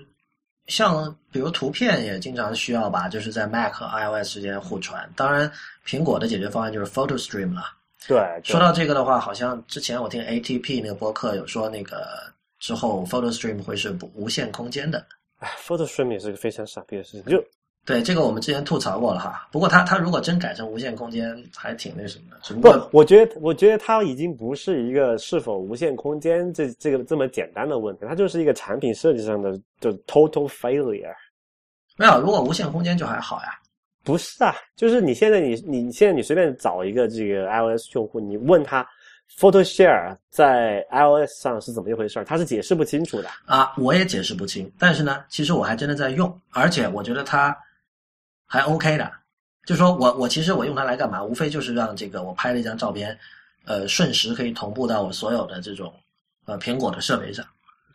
[0.66, 5.11] 像比如图片也经常需要吧，就是在 Mac 和 iOS 之间互传。
[5.16, 5.50] 当然，
[5.87, 7.62] 苹果的解决方案就是 Photo Stream 了。
[8.07, 12.07] 对，说到这个的话，好像之前我听 ATP 那个播客有说，那个
[12.59, 15.03] 之后 Photo Stream 会是无限空间的。
[15.40, 17.24] 哎，Photo Stream 也是个非常傻逼的事情。
[17.24, 17.44] 就
[17.87, 19.48] 对这个，我们之前吐槽过了哈。
[19.50, 22.37] 不过他他如果真改成无限空间，还挺那什么的。
[22.42, 31.14] 只不过我觉得，我觉得它已经不是一个是否无限空间这这个这么简单的问题，它就是一个产品设计上的就 total failure。
[31.96, 33.59] 没有，如果无限空间就还好呀。
[34.05, 38.87] 不是啊，就是你现在你你现在你随便找一个这个 iOS 用户，你问他。
[39.38, 42.24] Photo Share 在 iOS 上是怎么一回事儿？
[42.24, 44.70] 它是解释不清楚的啊，我也解释不清。
[44.78, 47.56] 但是呢，其实我还真的在用，而且我觉得它
[48.46, 49.10] 还 OK 的。
[49.64, 51.22] 就说我我其实我用它来干嘛？
[51.22, 53.16] 无非就是让这个我拍了一张照片，
[53.64, 55.92] 呃，瞬时可以同步到我所有的这种
[56.46, 57.44] 呃苹果的设备上。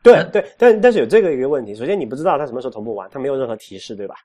[0.02, 4.16] 对对，但但是有这个一个问题，首先你不知道它什么时候同步完，它没有任何提示，对吧？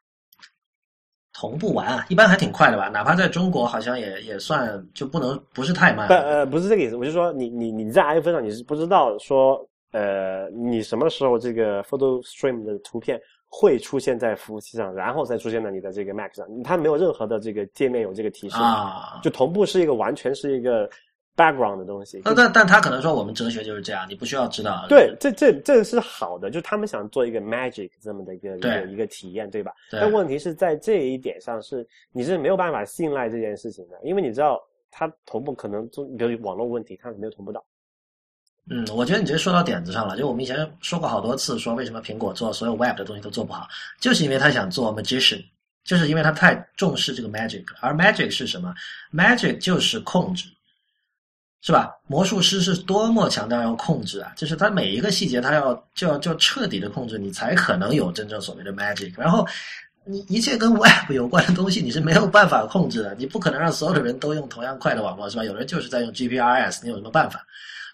[1.40, 2.90] 同步完啊，一般还挺快的吧？
[2.90, 6.06] 哪怕在中国，好像也也算就不能不是太慢。
[6.06, 9.58] 不呃，不是这个意思，我就说你你你在 iPhone 上你是不知道说
[9.92, 20.86] 呃你什么时候这个 Photo Stream 的图片会出现在服务器上，然后再出现在你的这个 Mac 上，它没有任何的这个界面有这个提示啊，就同步是一个完全是一个。
[21.40, 24.84] Background 的东西，但但但他可能说我们哲学就是这样，你不需要知道。
[24.88, 29.72] 对，这这这是好的，就他们想做一个 magic 这么的一个一个一个体验，对吧？
[29.90, 37.64] 但问题是在这一点上是你是没有办法信赖这件事情的，因为你知道它同步可能就比如网络问题，它没有同步到。
[38.68, 40.16] 嗯，我觉得你直接说到点子上了。
[40.16, 43.66] 就我们以前说过好多次，说为什么苹果做所有 web 的东西都做不好，
[43.98, 45.42] 就是因为他想做 magician，
[45.82, 48.72] 就是因为他太重视这个 magic，而 magic 是什么
[49.12, 50.44] ？magic 就是控制。
[51.62, 51.94] 是吧？
[52.06, 54.32] 魔术师是多么强调要控制啊！
[54.34, 59.12] 就是他每一个细节，他要就要就彻底的控制，你才可能有真正所谓的 magic。
[59.14, 59.46] 然后，
[60.06, 63.14] 你一切跟 web 有关的东西，你是没有办法控制的。
[63.16, 65.44] 你不可能让所有的人都用同样快的网络，是吧？
[65.44, 67.44] 有人就是在用 GPRS，你有什么办法？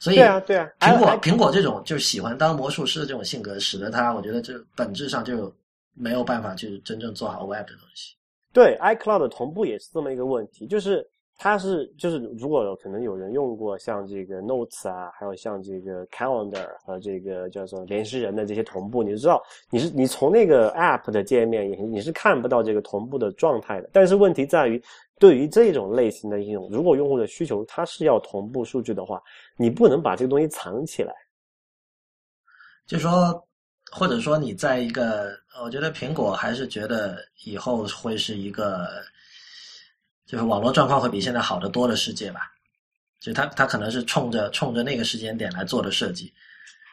[0.00, 0.68] 所以，对啊，对啊。
[0.78, 5.52] 苹果苹果这种就是喜欢当魔术师的这种性格，使得他我觉得这本质上就
[5.92, 8.14] 没有办法去真正做好 web 的东西。
[8.52, 11.04] 对，iCloud 同步也是这么一个问题，就是。
[11.38, 23.90] 它是就是，如果可能有人用过像这个 Notes 啊，还有像这个 Calendar 和这个叫做联系人的这些同步，你就知道你是你从那个 App 的界面，你你是看不到这个同步的状态的。
[23.92, 24.82] 但是问题在于，
[25.18, 29.22] 对于这种类型的应用，如果用户的需求它是要同步数据的话，
[29.58, 31.14] 你不能把这个东西藏起来。
[32.86, 33.46] 就说，
[33.92, 38.86] 或者说你在一个，我觉得苹果还是觉得以后会是一个。
[40.26, 42.50] 就是网络状况会比现在好得多的世界吧，
[43.20, 46.32] 就它它可能是冲着冲着那个时间点来做的设计，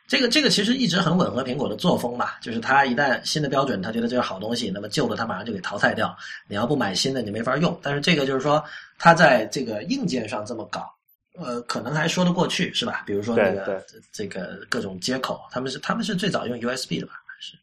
[0.08, 6.16] 这个这个其实一直很吻合苹果的作风吧，就是它一旦新的标准，它觉得这是好东西，那么旧的它马上就给淘汰掉，
[6.48, 7.78] 你要不买新的你没法用。
[7.82, 8.64] 但是这个就是说，
[9.00, 10.94] 它在这个硬件上这么搞，
[11.36, 13.04] 呃，可能还说得过去是吧？
[13.06, 17.14] 比如说那个这个各种接口，他们是他们是最早用 USB 的吧？
[17.26, 17.58] 还是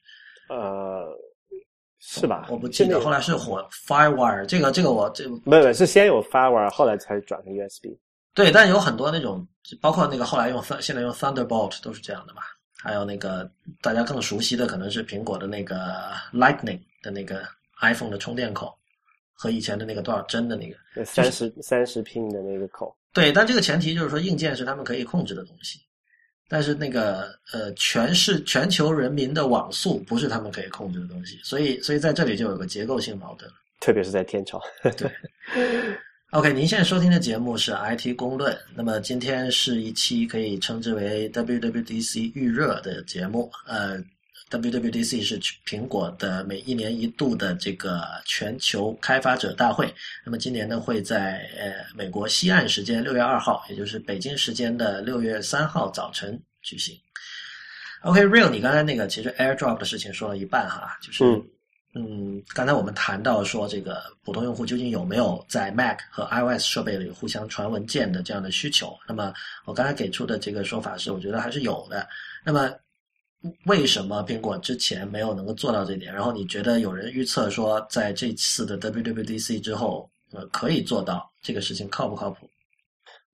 [0.49, 1.17] 呃。
[2.01, 2.47] 是吧？
[2.51, 7.89] 我不记得，后来是火 Firewire，这个这个我这没有没有，是先有 Firewire，后来才转成 USB。
[8.35, 9.47] 对，但有很多那种，
[9.81, 12.43] 包括那个后来用现在用 Thunderbolt 都是这样的嘛。
[12.83, 13.51] 还有那个
[13.83, 15.77] 大家更熟悉的，可能是苹果的那个
[16.33, 17.43] Lightning 的那个
[17.83, 18.75] iPhone 的充电口，
[19.35, 22.97] 和以前的那个多少帧的那个三十三十 pin 的那个口。
[23.13, 25.79] 对，但这个前提就是说硬件是他们可以控制的东西。
[26.51, 34.61] 但是那个呃，全是全球人民的网速不是他们可以控制的东西，所以所以在这里就有个结构性矛盾特别是在天朝。
[34.99, 35.09] 对
[36.33, 43.51] ，OK，您现在收听的节目是 IT 公论，那么今天是一期可以称之为 WWDC 预热的节目。
[43.67, 43.97] 呃，
[44.51, 49.95] WWDC 是苹果的每一年一度的这个全球开发者大会。
[50.25, 56.99] 那么今年呢会在呃美国西岸时间六月二号，也就是北京时间的六月三号早晨举行。
[58.03, 61.25] OK，Real，你刚才那个其实 AirDrop 的事情说了一半哈，就是
[61.95, 68.99] 嗯，刚才我们谈到说这个普通用户究竟有没有在 Mac 和 iOS 设备里互相传文件的这样的需求？
[69.07, 69.33] 那么
[69.65, 72.09] 我刚才给出的这个说法是，我觉得还是有的。
[72.45, 72.75] 那么。
[73.65, 76.13] 为什么苹果之前没有能够做到这点？
[76.13, 82.49] 然后你觉得有人预测说，在这次的 WWDC 之后，呃，可以做到这个事情靠不靠谱？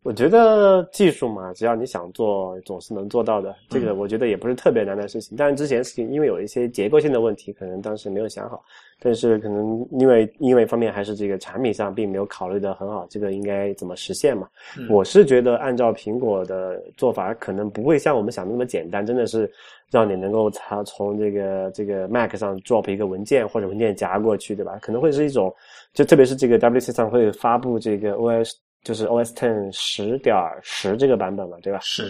[0.03, 3.53] 我觉得技术嘛，只要你想做，总是能做到的。
[3.69, 5.37] 这个我觉得也不是特别难的事情。
[5.37, 8.65] 但是之前事情因为有一些结构性的问题，可能当时没有想好。
[9.01, 14.49] 但是可能因为因为方面还是这个产品上并没有考虑的很好，这个应该怎么实现嘛？
[14.89, 19.51] 我是觉得按照苹果的做法，可能不会像我们想的那么简单，真的是
[19.91, 24.79] 让你能够从从这个这个 Mac 上 drop 一个文件或者文件夹过去，对吧？
[24.81, 25.55] 可能会是一种，
[25.93, 28.53] 就特别是这个 WC 上会发布这个 OS。
[28.85, 30.33] 就是 OS Ten 十点
[30.63, 31.81] 十这个版本嘛，对吧？
[31.83, 32.05] 是。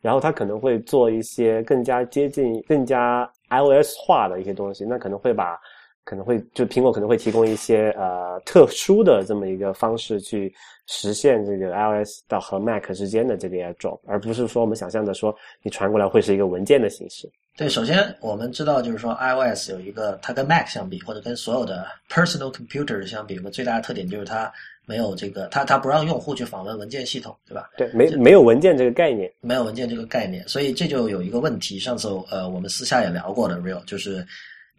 [0.00, 5.56] 然后它可能会做一些更加接近、更加 iOS 化的一些东西，那可能会把，
[6.04, 10.52] 可能会就苹果可能会提供一些呃特殊的这么一个方式去
[10.86, 17.30] 实现这个 iOS 到和 Mac 之间的这个 AirDrop，而不是说我们想象的说你传过来会是一个文件的形式。
[17.56, 24.52] 对，首先我们知道就是说 iOS 有一个它跟 Mac 相比，或者跟所有的 Personal Computer 相比，我们最大的特点就是它。
[24.86, 27.70] 没有这个，它它不让用户去访问文件系统，对吧？
[27.76, 31.78] 对，没没有文件这个概念，没有文件这个概念，所以这就有一个问题。
[31.78, 34.26] 上次呃，我们私下也聊过的，real 就是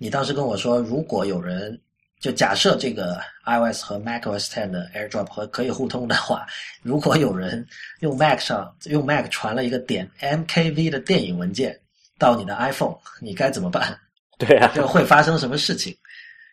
[0.01, 1.79] 你当时跟我说，如果有人
[2.19, 6.43] 就假设这个 iOS 和 macOS Ten 的 AirDrop 和可以互通的话，
[6.81, 7.63] 如果有人
[7.99, 11.79] 用 Mac 上用 Mac 传了一个点 MKV 的电影文件
[12.17, 13.95] 到你的 iPhone，你该怎么办？
[14.39, 15.95] 对啊， 就会发生什么事情？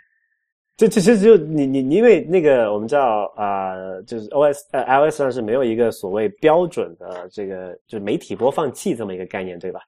[0.76, 3.72] 这这其实就你你因为那个我们知道啊，
[4.06, 9.80] 就是 O S 呃 iOS 上是没有一个所谓标准的这个就是媒体播放器这么一个概念，对吧？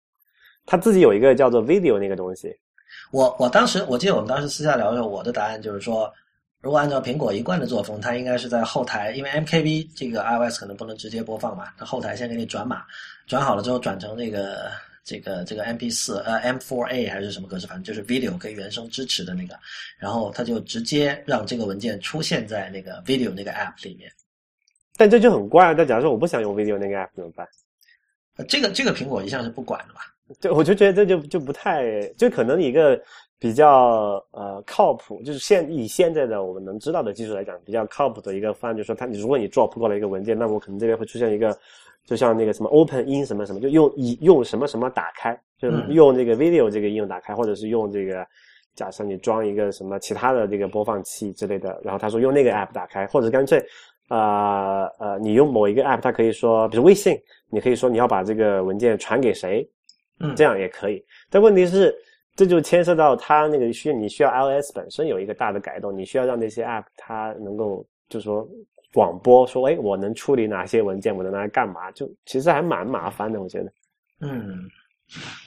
[0.65, 2.57] 它自己有一个叫做 Video 那个东西。
[3.11, 6.13] 我我当时我记得我们当时私下聊的时候，我的答案就是说，
[6.61, 12.85] 如果按照苹果一贯的作风，它应该是在后台，因为 MKV 这个 iOS 可能不能直接播放嘛，它后台先给你转码，
[13.27, 14.71] 转好了之后转成那个。
[15.03, 19.59] 这个这个 MP 四呃 M4A 还是什么格式，反正就是 video 跟原生支持的那个，
[19.99, 24.13] 然后它就直接让这个文件出现在那个 video 那个 app 里面。
[24.99, 27.49] 但这就很怪，但假如说我不想用 video 那个 app 怎么办？
[28.47, 30.03] 这个这个苹果一向是不管的吧？
[30.39, 33.01] 就我就觉得这就就不太，就可能一个
[33.39, 41.57] 比较呃靠谱，就是现以现在的我们能知道的技术来讲，比较靠谱的一个方案，就是说它，如果你 drop 过来一个文件，那我可能这边会出现一个。
[42.07, 48.27] 就像那个什么 Open in 什么什么，就用以用什么什么打开，就用这个 Video 这个应用打开，或者是用这个，
[48.75, 53.63] 假设你装一个什么其他的这个播放器之类的，然后他说用那个 App 打开，或者干脆，
[54.09, 57.17] 呃呃，你用某一个 App，它可以说，比如微信，
[57.51, 59.69] 你可以说你要把这个文件传给谁，
[60.21, 61.05] 嗯，这样也可以。
[61.29, 61.95] 但问题是，
[62.37, 68.49] 这就牵涉到它那个需你需要 iOS 本身有一个大的改动，你需要让那些 App 它能够，就是说。
[68.93, 71.17] 广播说：“哎，我能处理哪些文件？
[71.17, 71.93] 我能拿来干嘛？
[71.93, 73.73] 就其实还蛮麻烦的，我觉得。
[74.19, 74.69] 嗯，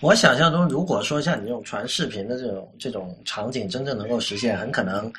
[0.01, 5.11] 我想象中，如果说像你这种传视频的这种这种场景真正能够实现，很可能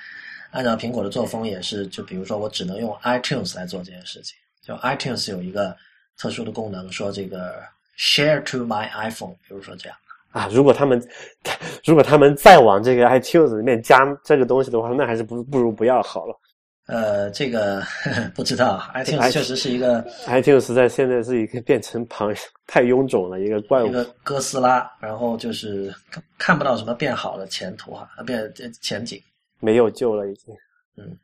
[0.53, 4.35] 按照苹果的作风也是，就比如说我只能用 iTunes 来做这件事情。
[4.63, 5.77] 就 iTunes 有一个
[6.17, 7.57] 特殊的功能，说这个
[7.99, 9.99] share to my iPhone，比如说这样
[10.31, 10.49] 啊。
[10.53, 11.03] 如果他们
[11.85, 16.39] 如果他们再往这个 iTunes 里面加这个东西的话，那还是不不如不要好了。”
[16.87, 17.83] 呃，这个
[18.37, 22.31] 不知道，iTunes 确实是一个 iTunes 在现在是一个变成旁
[22.67, 25.95] 太臃肿了一个怪物，一个哥斯拉，然后就是
[26.37, 28.53] 看不到什么变好的前途哈，变
[28.83, 29.19] 前景
[29.61, 30.55] 没有救了已经。
[30.99, 31.17] 嗯，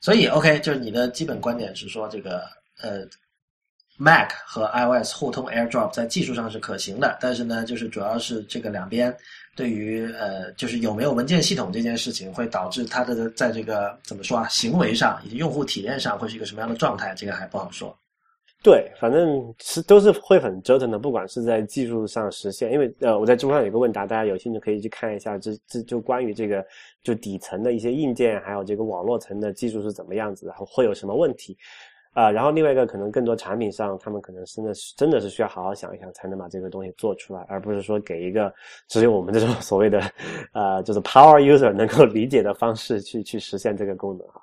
[0.00, 2.44] 所以 OK，就是你的基本观点是说，这个
[2.80, 3.06] 呃
[4.00, 9.14] ，Mac 和 iOS 互通 AirDrop 在技术上是可行的，但是呢，就是主要是这个两边。
[9.56, 17.94] 对于呃，就是有没有文件系统这件事情，会导致它的在这个怎么说啊，行为上以及用户体验上会是一个什么样的状态，这个还不好说。
[18.62, 26.64] 对，反正是都是会很折腾的，不管是在技术上实现，因为呃，我在知乎上有个问答，大家有兴趣可以去看一下，这这就关于这个
[27.02, 31.56] 就底层的一些硬件，还有这个网络层的技术是怎么样子，然后会有什么问题。
[32.12, 38.52] 啊，然后另外一个可能更多产品上，他们可能真的是真的是需要好好想一想，才能把这个东西做出来，而不是说给一个
[38.88, 40.02] 只有我们这种所谓的
[40.52, 44.42] 呃，就是 power user 能够理解的方式去去实现这个功能哈。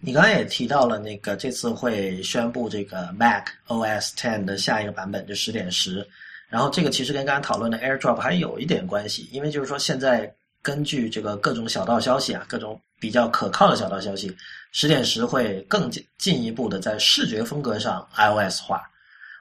[0.00, 6.06] 你刚才也提到了那个这次会宣布这个 Mac OS Ten 的下一个版本，就十点十。
[6.48, 10.32] 然后这个其实跟刚才讨论的 AirDrop 还有一点关系，因为就是说现在
[10.62, 14.34] 根据这个各种小道消息啊，各种比较可靠的小道消息，
[14.74, 18.82] 十点十会更进进一步的在视觉风格上 iOS 化。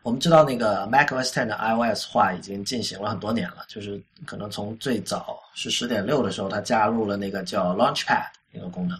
[0.03, 8.95] 我们知道那个 macOS 10的 iOS 化已经进行了很多年了，就是可能从最早是十点六的时候，它加入了那个叫 Launchpad 那个功能。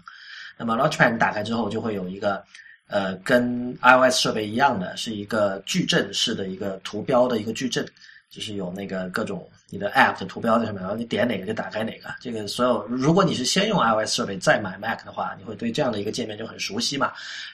[0.57, 2.43] 那么 Launchpad 你打开之后，就会有一个
[2.87, 7.85] 呃跟 iOS 设备一样的，是一个矩阵式的一个图标的一个矩阵，
[8.31, 12.13] 就是有那个各种你的 App 的图标在上面，然后你点哪个就打开哪个。
[12.19, 17.11] 这个所有，如果你是先用 iOS 设备再买 Mac 的话，你会对这样的一个界面就很熟悉嘛。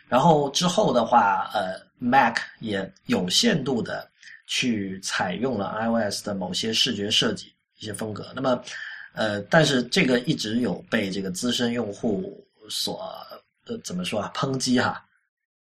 [0.07, 4.09] 然后之后的话，呃，Mac 也有限度的
[4.47, 8.27] 去采用了 iOS 的某些视觉设计一些风格。
[8.35, 8.61] 那么，
[9.13, 13.01] 呃，但是这个一直有被这个资深用户所
[13.65, 15.05] 呃怎么说啊抨击哈，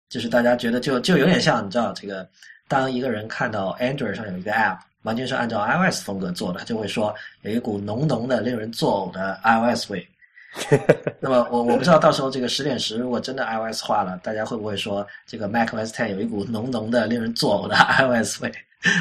[0.08, 2.28] 就是大家觉得就就有点像你知道这个，
[2.68, 10.06] 当一个人看到 Android 上有一个 App 完全是按照 iOS 风格做的，他就会说有一股浓浓的令人作呕的 iOS 味。
[11.18, 18.52] 那么我我不知道到时候这个十点十如果真的 iOS 化了，大家会不会说这个 macOS Ten 有一股浓浓的令人作呕的 iOS 味？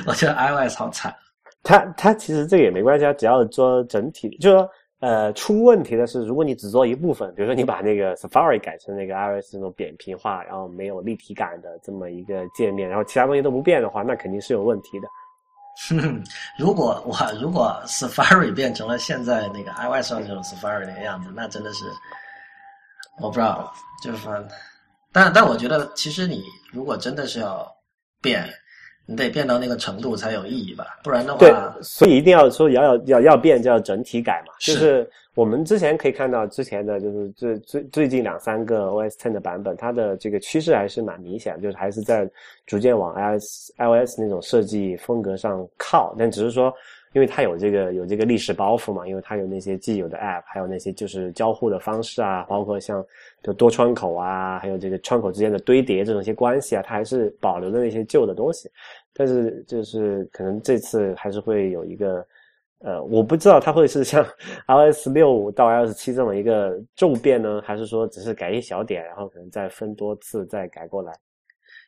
[0.08, 1.14] 我觉得 iOS 好惨。
[1.62, 15.08] 它它其实这个也没关系，啊，只要做整体，就是说呃出问题的是，如果你只做一部分，比如说你把那个 Safari 改成那个 iOS 那种扁平化，然后没有立体感的这么一个界面，然后其他东西都不变的话，那肯定是有问题的。
[16.58, 21.86] 如果我如果 Safari 变成了现在那个 iOS 上这种 Safari 那个样子，那真的是
[23.20, 24.44] 我不知道，就是说，
[25.12, 27.70] 但但我觉得其实你如果真的是要
[28.22, 28.48] 变，
[29.06, 35.10] 你得变到那个程度才有意义吧，不然的话，对所以一定要说要要要要变就要整体改嘛，就是。
[35.36, 42.30] 我们之前可以看到，之前的就是最最最近两三个 OS Ten 的版本，它的这个趋势还是蛮明显，就是还是在
[42.68, 46.14] 逐渐往 iOS iOS 那种设计风格上靠。
[46.20, 46.72] 但只是说，
[47.14, 53.06] 因为它有这个有这个历史包袱嘛，因为它有那些既有的 App，还有那些就是交互的方式啊，包括像
[53.42, 58.70] 就多窗口啊，还有这个窗口之间的堆叠这种一些关系啊，它还是保留了那些旧的东西。
[59.14, 62.26] 但是就是可能这次还是会有一个。
[62.86, 64.22] 呃，我不知道它会是像
[64.68, 71.14] iOS 六到 iOS 七这么一个重变呢，还是说只是改一小点，然后可能再分多次再改过来。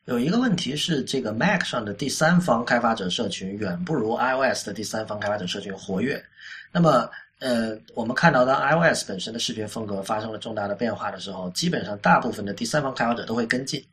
[0.06, 6.24] 有一个问题是，这个 Mac 上的第三方开发者社群远不如 iOS 的第三方开发者社群活跃。
[6.72, 13.84] 那么，呃，我们看到当 iOS 本身的视觉风格发生了重大的变化的时候，基本上大部分的第三方开发者都会跟进，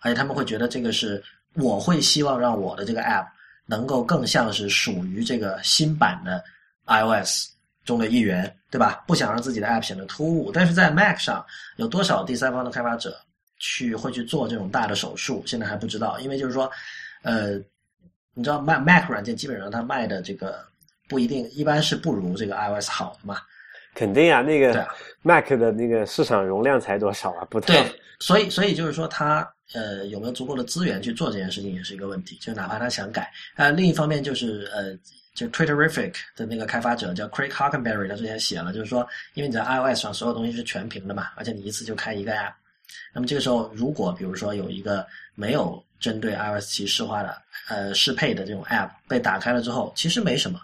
[0.00, 1.22] 而且他们会觉得这个是
[1.54, 3.26] 我会希望让我的这个 App。
[3.70, 6.42] 能够更像是属于这个新版的
[6.86, 7.50] iOS
[7.84, 9.04] 中的一员，对吧？
[9.06, 10.50] 不想让自己的 App 显得突兀。
[10.50, 11.44] 但是在 Mac 上
[11.76, 13.20] 有多少第三方的开发者
[13.58, 16.18] 去会去做这种大的手术，现在还不知道。
[16.20, 16.70] 因为就是说，
[17.22, 17.54] 呃，
[18.34, 20.64] 你知道 Mac Mac 软件基本上它卖的这个
[21.08, 23.38] 不一定，一般是不如这个 iOS 好的嘛。
[23.94, 24.86] 肯定啊，那个
[25.22, 27.44] Mac 的那个市场容量才多少啊？
[27.50, 27.82] 不对，
[28.20, 29.48] 所以所以就是说它。
[29.74, 32.38] 呃，有没有足够的资源去做这件事情也是一个问题。
[32.40, 34.96] 就哪怕他想改，啊，另一方面就是呃，
[35.34, 42.54] 就 Twitterific 的那个开发者叫 Craig Hockenberry，他之前写了，就是说，因为你在 iOS 上所有东西是全屏的嘛，而且你一次就开一个 App，
[43.14, 47.36] 那么这个时候，如果比如说有一个没有针对 iOS 七适化的
[47.68, 50.60] 呃适配的这种 App 被打开了之后，其实没什么，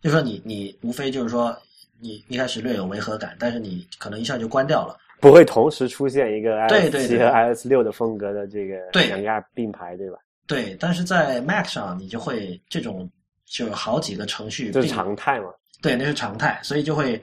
[0.00, 1.56] 就说你你无非就是说
[2.00, 4.96] 你一开始略有违和感，但是你可能一下就关掉了。
[5.20, 10.18] 不会同时出现一个 iOS 七和 iOS 六的风格的这个两个并排，对吧？
[10.46, 13.08] 对，但是在 Mac 上你就会这种
[13.44, 15.50] 就好几个程序，这是常态嘛？
[15.82, 17.20] 对，那是常态，所以就会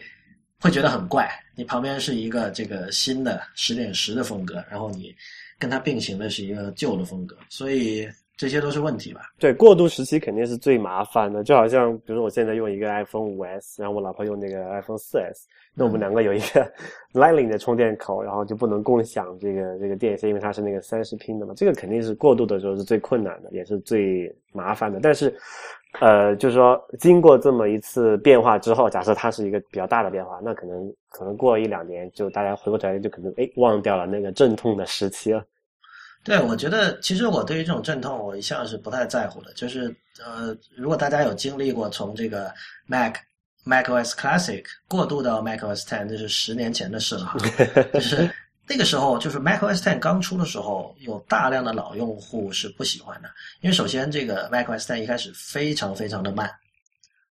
[0.61, 1.27] 会觉得很怪。
[1.57, 5.13] 你旁边是一个这个新的十点十的风格，然后你
[5.59, 8.07] 跟它并行的是一个旧的风格，所以。
[8.39, 9.21] 这些都是问题吧？
[9.39, 11.43] 对，过渡时期肯定是最麻烦的。
[11.43, 16.71] 就好像，比如说我现在用一个 iPhone 五 S，然后我老婆用那个 iPhone 四 S，那我们两个有一个
[17.19, 21.53] Lightning 的充电口，然后就不能共享这个这个电线，因为它是那个三十拼的嘛。
[21.57, 24.99] 这个肯定是过渡的时候是最困难的，也是最麻烦的。
[25.01, 25.35] 但是，
[25.99, 35.43] 呃，就是说经过这么一次变化之后，假设它是一个比较大的变化，那可能可能过一两年，就大家回过头来就可能哎忘掉了那个阵痛的时期了。
[36.23, 39.53] 对，我觉得其实我对于这种阵痛，我一向是不太在乎的。
[39.53, 42.51] 就是呃，如果大家有经历过从这个
[42.85, 43.15] Mac
[43.65, 47.33] macOS Classic 过渡到 macOS Ten，这是十年前的事了。
[47.93, 48.29] 就是
[48.67, 53.29] 那个时候，就是 macOS Ten 刚出的时候，有大量的老用户是不喜欢的，
[53.61, 56.51] 因为首先这个 macOS Ten 一开始非常非常的慢，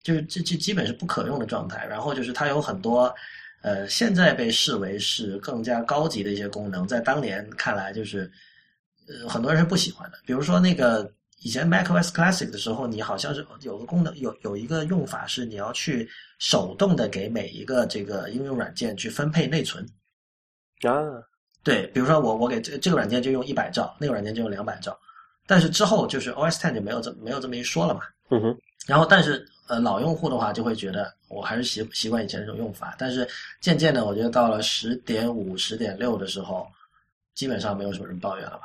[0.03, 1.85] 就是这这基本是不可用的状态。
[1.87, 3.15] 然后就是它有很多
[3.63, 8.31] 呃，现在被视为是更加高级的一些功能，在当年看来就是。
[9.11, 10.19] 呃，很多人是不喜欢的。
[10.27, 16.07] 比如说那个以前 macOS Classic 的时候，你好像是有个功能，有有一个用法是你要去
[16.39, 19.83] 手动的给每一个这个应用软件去分配内存。
[20.83, 21.23] 啊，
[21.63, 24.99] 对，比如说我我给这这个软件就用一百兆，那个软件就用两百兆，
[25.47, 28.03] 但是之后就是 OS Ten 就没有这没有这么一说了嘛。
[28.31, 33.27] 嗯哼，然后但是呃老用户的话就会觉得我还是习习惯以前这种用法，但是
[33.61, 36.69] 渐渐的我觉得到了十点五、十点六的时候，
[37.35, 38.65] 基本上没有什么人抱怨了吧。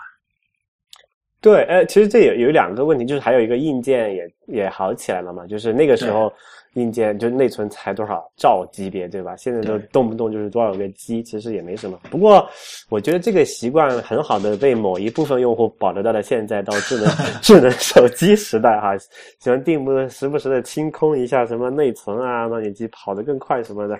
[1.43, 6.31] 对，呃，其实这有有两个问题，就是还有一个硬件也也好起来了嘛，就是那个时候
[6.75, 9.35] 硬件就内存才多少兆级别，对吧？
[9.35, 11.99] 现在都动不动就是多少个 G，其实也没什么。
[12.09, 12.47] 不过
[12.89, 17.07] 我觉得这个习惯很好的被某一部分用户保留到了现在，到智能
[17.43, 18.97] 智能手机时代哈，
[19.39, 23.99] 喜欢定不时不时的清空一下什么内存啊，让你机跑得更快什么的。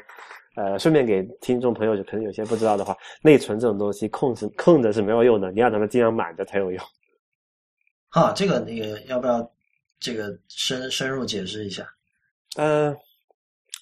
[0.56, 6.80] 呃，顺便给听众朋友，可能有些不知道的话，内存这种东西控制控着是没有用的，你要让它尽量满着才有用。
[8.14, 9.52] 哈，这个那个要不要
[10.00, 11.84] 这个深深入解释一下？
[12.58, 12.96] 嗯，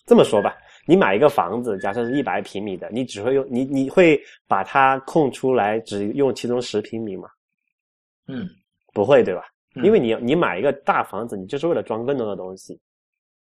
[0.05, 0.57] 这么说吧，
[0.87, 4.17] 你买一个房子，假设是一百平米的，你只会用你你会
[4.47, 7.27] 把它空出来，只用其中十平米吗？
[8.27, 8.49] 嗯，
[8.93, 9.43] 不会，对吧？
[9.75, 12.79] 嗯因为你你买一个大房子，你就是为了装更多的东西，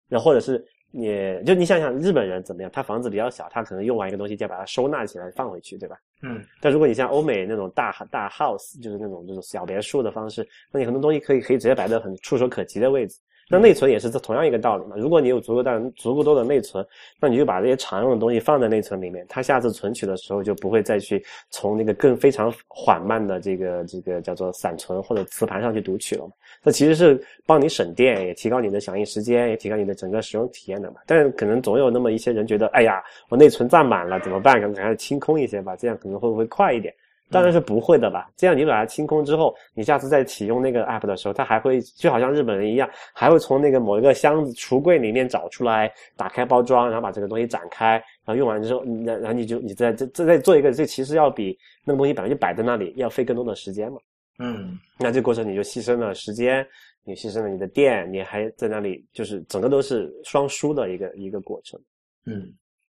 [0.07, 1.09] 那或者是你
[1.47, 5.97] 就你想想日本人怎么样，他房子比较小，他可能用完一个东西就要把它收纳起来放回去，对吧？
[6.25, 13.19] 嗯但如果你像欧美那种大大 house，就是那种就是小别墅的方式，那你很多东西可以可以直接摆在很触手可及的位置。
[13.51, 14.97] 那内存也是这同样一个道理嘛。
[14.97, 16.83] 如果你有足够大足够多的内存，
[17.21, 26.27] 那你就把这些常用的东西放在内存里面，它下次存取的时候就不会再去从那个更非常缓慢的这个这个叫做闪存或者磁盘上去读取了。
[26.65, 30.97] 这其实是帮你省电，也提高你的响应时间，也提高你的整个使用体验的嘛。
[31.07, 34.61] 但是可能总有那么一些人觉得，哎呀，我内存占满了怎么办？
[34.61, 36.93] 赶快清空一些吧，这样可能会不会快一点？
[37.31, 38.31] 当然是不会的吧。
[38.37, 47.93] 这样你把它清空之后，你下次再启用那个 app 的时候，它还会就好像日本人一样，还会从那个某一个箱子橱柜里面找出来，打开包装，然后把这个东西展开，
[48.25, 53.99] 然后用完之后，你然后你就你再再再再做一个，这其实要比那个东西本来就摆在那里要费更多的时间嘛。
[54.39, 56.67] 嗯那这过程你就牺牲了时间，
[57.05, 61.81] 你牺牲了你的电，你还在那里就是整个都是双输的一个一个过程，
[62.27, 62.53] 嗯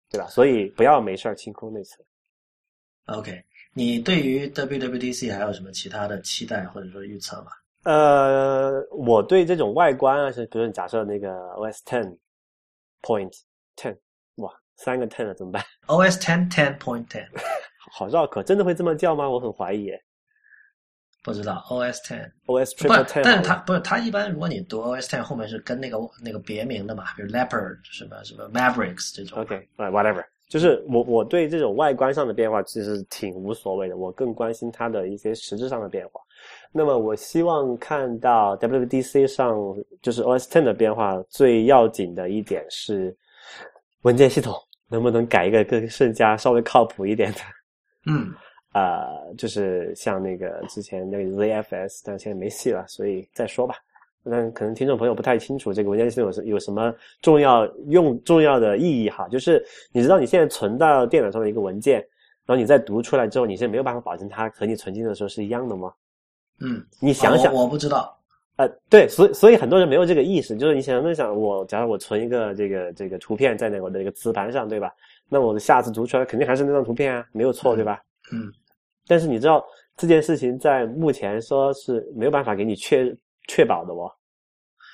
[0.10, 0.28] 对吧？
[0.28, 2.06] 所以不要没事儿清空内存。
[3.08, 3.44] ，OK。
[3.78, 7.52] 你对于 WWDC 还有什么其他的期待或者说预测吗？
[7.84, 12.18] 呃，我对这种外观啊，是比如假设那个 OS Ten
[13.02, 13.38] Point
[13.76, 13.98] Ten，
[14.36, 17.28] 哇，三个 Ten 了怎么办？OS ten ten point ten
[17.92, 19.30] 好绕口，真的会这么叫吗？
[19.30, 20.02] 我很怀疑耶。
[21.26, 29.40] 不知道 OS ten OS 不 Triple 是，Ten，但是它不是它一般如果你读 OS ten 后面是跟那个那个别名的嘛，比如 Leopard 什么什么 Mavericks 这种。
[29.40, 36.22] OK，呃、whatever，就是我我对这种外观上的变化其实挺无所谓的，我更关心它的一些实质上的变化。
[36.72, 39.58] 那么我希望看到 WWDC 上
[40.04, 43.18] 就是 OS Ten 的变化，最要紧的一点是
[44.04, 44.54] 文件系统
[44.90, 47.40] 能不能改一个更更加稍微靠谱一点的。
[48.06, 48.32] 嗯
[48.76, 53.76] 呃，就是像那个之前那个 ZFS，但现在没戏了，所以再说吧。
[54.30, 62.00] 但可能听众朋友不太清楚这个文件系统有什有什么重要用重要的意义哈，就是你知道你现在存到电脑上的一个文件，
[62.46, 65.94] 然后你再读出来之后，你是没有办法保证它和你存进的时候是一样的吗？
[66.60, 68.20] 嗯，你想想，我我不知道。
[68.58, 74.94] 呃，对，所以所以很多人没有这个意识，就是你想那想我，假如我存一个这个这个图片在那我的一个磁盘上，对吧？
[75.30, 78.02] 那我下次读出来肯定还是那张图片啊，没有错，对吧？
[78.34, 78.52] 嗯
[79.08, 79.64] 但是你知道
[79.96, 83.16] 这件事情在目前说是没有办法给你确
[83.48, 84.12] 确保的哦。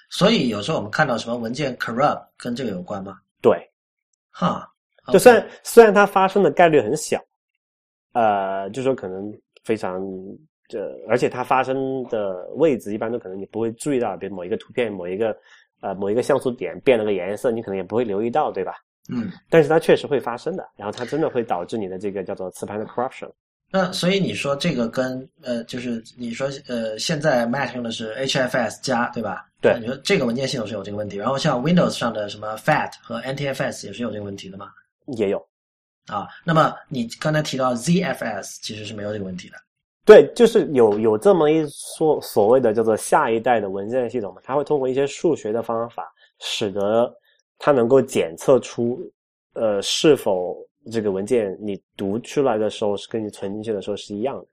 [0.09, 3.17] 所以有时候我们看到什么文件 corrupt 跟这个有关吗？
[3.41, 3.57] 对，
[4.29, 4.69] 哈，
[5.11, 7.17] 就虽然虽然它发生的概率很小，
[8.11, 9.33] 呃，就说可能
[9.63, 10.01] 非常
[10.67, 15.33] 这，而且它发生的位置一般都可能你不会注意到，比如某一个图片、某一个
[15.81, 18.73] 呃某一个像素点变了个颜色，你可能也不会留意到，对吧？
[19.09, 23.31] 嗯，但是它确实会发生的，然后它真的会导致你的这个叫做磁盘的 corruption。
[23.71, 29.45] 那所以你说这个跟呃，就是你说呃，现在 Mac 用的是 HFS 加对吧？
[29.61, 34.67] 对你说这个文件系统是有这个问题，然后像 Windows 上的什么 FAT 和 NTFS 也是有这个问题的吗？
[35.17, 35.37] 也有，
[36.07, 39.55] 啊，那么你刚才提到 ZFS 其实是没有这个问题的。
[40.03, 47.09] 对，就是有有这么一说所谓的叫做下一代的文件系统嘛，它会通过一些数学的方法，使得
[47.59, 48.99] 它能够检测出，
[49.53, 50.57] 呃，是否
[50.91, 54.43] 这个文件你读出来的时候是跟你存进去的时候是一样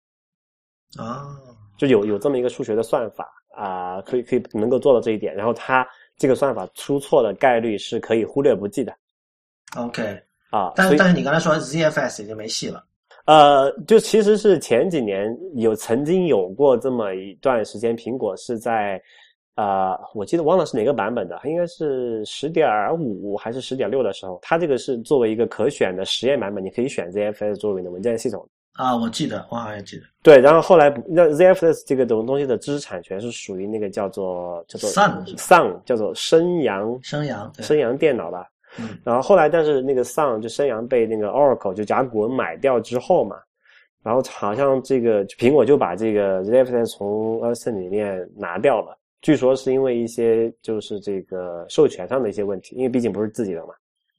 [0.96, 1.28] 的，啊，
[1.76, 5.84] 就有有这么一个数学的算法啊、可以可以能够做到这一点，然后它
[6.16, 8.94] 这个算法出错的概率是可以忽略不计的
[9.76, 10.02] OK，
[10.50, 12.84] 啊，但是但是你刚才说 ZFS 已经没戏了。
[13.26, 19.02] 呃，就其实是前几年有曾经有过这么一段时间，苹果是在
[19.58, 28.48] 呃，我记得忘了是哪个版本的，应该是十点五还是十点六的时候，它这个是作为一个可选的实验版本，你可以选 ZFS 作为你的文件系统。
[28.74, 30.04] 啊，我记得，我好像记得。
[30.22, 38.46] 对，然后后来那 ZFS 这个东东西的知识产权是属于那个叫做叫做 Sun Sun 叫做升阳升阳升阳电脑吧。
[38.78, 43.36] 嗯，然后后来但是那个 Sun 就升阳被那个 Oracle 就甲骨文买掉之后嘛，
[44.04, 53.74] 然后好像这个苹果就把这个 ZFS 从 o s 里面拿掉了，据说是因为一些就是这个授权上的一些问题，因为毕竟不是自己的嘛。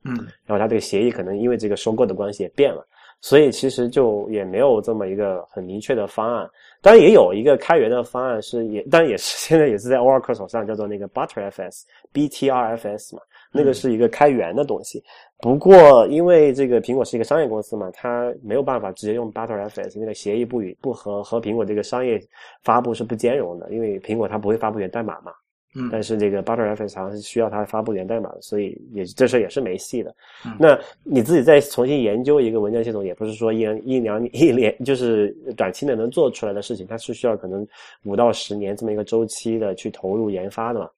[0.06, 2.86] 嗯，然后它这个协议可能因为这个收购的关系也变了。
[3.22, 6.50] 所以其实就也没有这么一个很明确的方案，
[6.82, 13.22] 当然也有一个开源的方案是也，当然也是 现在也是在 Oracle 手上，叫做那个 ButterFS，BTRFS 嘛，
[13.52, 15.04] 那个是一个开源的东西。
[15.40, 22.22] 不过因为这个苹果是一个商业公司嘛，它没有办法直接用 ButterFS，那个协议不与不和和苹果这个商业
[22.64, 25.32] 发布是不兼容的，因为苹果它不会发布源代码嘛。
[25.76, 30.10] 嗯，但是这个 ButterFS 好像是需要它发布源代码的，所以也这事也是没戏的。
[30.44, 37.66] 嗯那你自己再重新研究一个文件系统，也不是说一两一两 一年就是短期内能做出来的事情，它是需要可能
[38.04, 40.90] 五到十年这么一个周期的去投入研发的嘛。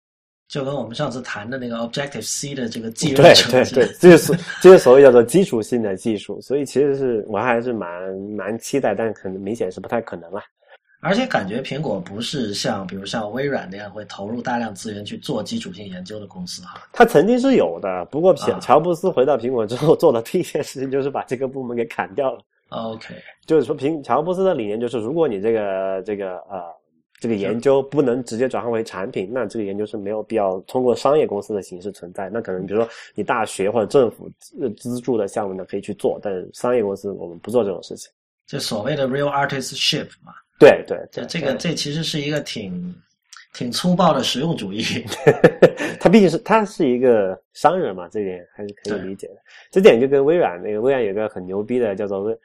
[0.52, 7.90] 就跟我们上次谈的那个 Objective C 的这个技术对任者对对，这就是这就是所谓叫做基础性的技术，所以其实是我还是蛮
[8.36, 10.42] 蛮期待，但可能明显是不太可能了。
[11.00, 16.82] 而且感觉苹果不是像比如像微软那样会投入大量资源去做基础性研究的公司哈。
[16.92, 22.40] 它曾经是有的，不过乔啊乔布斯回到苹果之后做的第一件事情就是把这个部门给砍掉了。
[22.72, 26.62] OK，就是说，苹乔布斯的理念就是，如果你这个这个呃
[27.22, 32.32] 这个研究不能直接转化为产品，那这个研究是没有必要通过商业公司的形式存在。
[32.32, 34.28] 那可能比如说你大学或者政府
[34.60, 38.12] 呃资助的项目呢可以去做，但是商业公司我们不做这种事情。
[38.48, 42.92] 就所谓的 real artistship 嘛，对对，这对这个这其实是一个挺
[43.54, 44.84] 挺粗暴的实用主义。
[46.02, 49.36] 他毕竟是他是一个商人嘛，这点还是可以理解的。
[49.70, 52.36] 这点就跟微软那个微软有个很牛逼的叫做微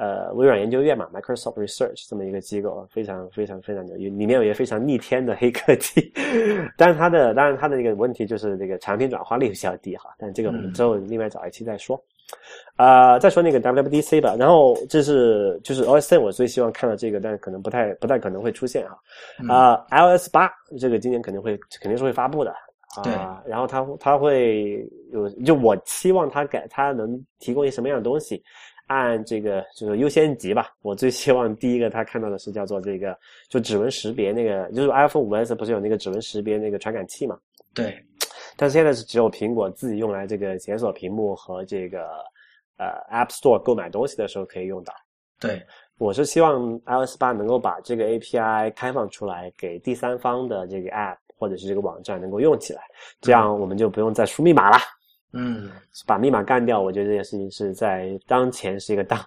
[0.00, 6.10] 呃微软研究院嘛，Microsoft Research 这么一个机构，非常非常非常牛，里面有一个非常逆天的黑科技。
[6.74, 12.02] 但是它的当然它的那个问题就是这个产品转化率比较低哈，但这个我们嗯之后另外找一期再说。
[12.76, 18.96] 呃，再说那个 WWDC 吧，然后这是就是 OS 10我最希望看到这个，但是可能不太不太可能会出现哈。
[19.40, 22.54] 嗯啊、iOS 八这个今年肯定会肯定是会发布的
[22.96, 23.12] 啊、对
[23.48, 28.42] 然后它它会有，就我期望它改它能提供一些什么样的东西，
[28.90, 30.74] 按这个就是优先级吧。
[30.82, 33.16] 我最希望第一个他看到的是叫做这个
[33.48, 37.38] 就指纹识别那个，就是 iPhone 五 S 不是有那个指纹识别那个传感器嘛？
[37.72, 37.96] 对，
[38.58, 42.08] 但是现在是只有苹果自己用来这个解锁屏幕和这个
[42.78, 44.92] 呃 App Store 购买东西的时候可以用到。
[45.38, 45.62] 对，
[45.96, 52.82] 我是希望 iOS 八能够把这个 API 开放出来，给第三方的这个 App 或者是这个网站能够用起来，
[53.20, 54.76] 这样我们就不用再输密码了，
[55.32, 55.70] 嗯，
[56.06, 56.80] 把密码干掉。
[56.80, 59.18] 我觉得这件事情是在当前是一个当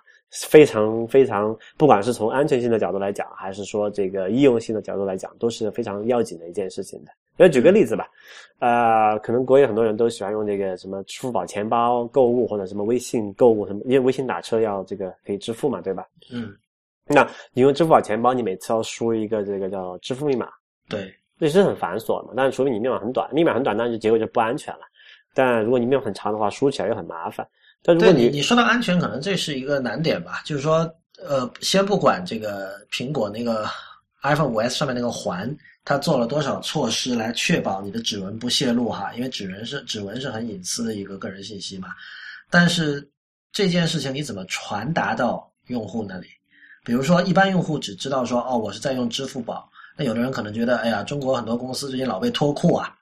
[0.50, 7.12] 非常非常，不管是从安全性的角度来讲，还是说这个易用性的角度来讲，都是非常要紧的一件事情的。
[7.36, 8.08] 那举个例子吧，
[8.60, 16.06] 呃，可能国内很多人都喜欢用这个什么支付宝钱包购物，或者什么微信购物什么，因为微信打车要这个可以支付嘛，对吧？
[16.32, 16.54] 嗯，
[17.08, 20.48] 那你用支付宝钱包，你每次要输一个这个叫支付密码，
[20.88, 22.34] 对，这是很繁琐的嘛。
[22.36, 24.82] 但是除非你密码很短，密码很短，那就结果就不安全了。
[25.34, 27.48] 但如果你密码很长的话，梳起来又很麻烦。
[27.84, 30.42] 但如果你你说到安全，可能这是一个难点吧。
[30.46, 30.90] 就是说，
[31.22, 33.66] 呃，先不管这个苹果那个
[34.22, 35.54] iPhone 5S 上面那个环，
[35.84, 39.12] 它做了多少措施来确保你的指纹不泄露哈？
[39.16, 41.90] 因为指纹是指纹是很隐私的一个个人信息嘛。
[42.50, 43.06] 但是
[43.52, 46.28] 这件事情你怎么传达到用户那里？
[46.86, 49.70] 比如说，一般用户只知道说，哦，我是在用支付宝。
[49.96, 52.94] 那有的人可能觉得，哎呀，中国很多公司最近老被脱库啊，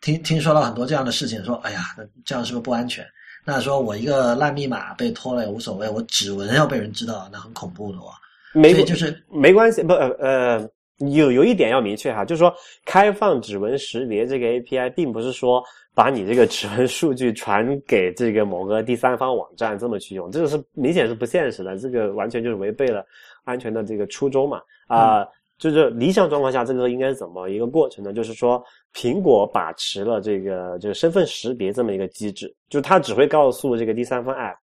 [0.00, 3.04] 听听说了很多这样的事情，说，哎呀，那这样是不是不安全？
[3.46, 8.08] 那说我一个烂密码被偷了也无所谓，我指纹要被人知道，那很恐怖的哦。
[8.54, 15.62] 没就是没关系，不呃呃，有有一点要明确哈，就是说开放指纹识别这个 API，并不是说
[15.94, 23.04] 把你这个指纹数据传给这个某个第三方网站这么去用，这个是明显是不现实的，这个完全就是违背了
[23.44, 25.26] 安全的这个初衷嘛啊。
[25.58, 28.12] 就是理想状况下，这个应该是怎么一个过程呢？
[28.12, 34.56] 就是说，苹果把持了这个就是身份识别这么一个机制，就是它只会告诉这个第三方 App，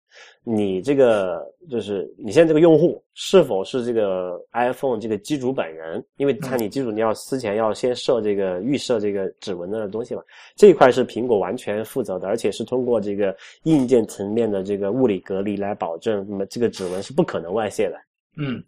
[0.44, 10.22] 你这个就是你现在这个用户是否是这个 iPhone 这个机主本人，因为它你机主你要之前要先设这个预设这个指纹的东西嘛，
[10.58, 13.34] 这一块是苹果完全负责的，而且是通过这个
[13.64, 17.96] 硬件层面的这个物理隔离来保证，那么这个指纹是不可能外泄的。
[18.38, 18.62] 嗯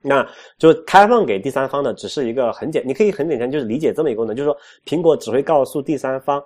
[0.00, 0.26] 那
[0.58, 6.42] 就开放给第三方的，只是一个很简，你可以很简单就是理解这么一个功能，就是说苹果只会告诉第三方，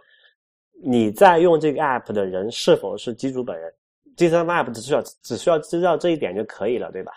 [0.82, 3.72] 你在用这个 app 的人是否是机主本人，
[4.16, 7.12] 第三方 app 只需要只需要知道这一点就可以了，对吧？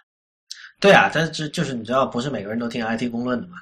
[0.82, 3.54] 对啊，但是就是你知道，不是每个人都听 IT 公论的嘛。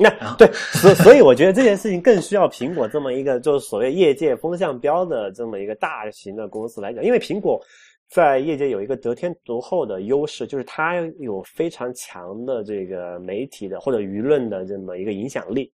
[0.00, 7.60] 那对，所所以我觉得这件事情更需要苹果这么一个就是所谓业界风向标的这么一个大型的公司来讲，因为苹果
[8.08, 15.70] 在业界有一个得天独厚的优势，就是它有非常强的这个媒体的或者舆论的这么一个影响力。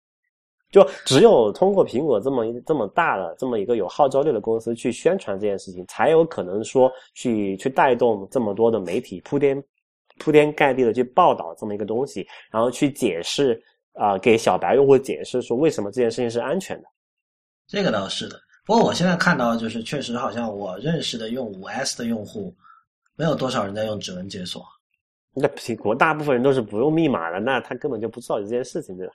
[0.70, 9.62] 就只有通过苹果这么这么大的这么一个有号召力的公司去宣传这件事情，才有可能说去去带动这么多的媒体铺天
[10.18, 13.62] 铺天盖地的去报道这么一个东西，然后去解释
[13.93, 16.89] 啊、给小白用户解释说为什么这件事情是安全的。
[17.66, 18.41] 这个倒是的。
[18.64, 22.54] 不过我现在看到，就是确实好像我认识的用五 S 的用户，
[23.16, 24.64] 没有多少人在用指纹解锁。
[25.34, 29.12] 那苹果大部分人都是不用密码的，那他根本就不知道这件事情，对吧？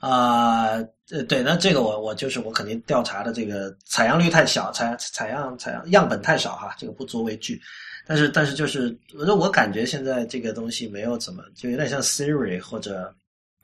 [0.00, 0.70] 啊、
[1.10, 7.60] 呃，对，那这个我我就是我肯定调查的这个采样率太小，采采样采样样本太少哈，这个不足为惧。
[8.06, 13.14] 但是但是就是，我我感觉现在这个东西没有怎么，就有点像 Siri 或者，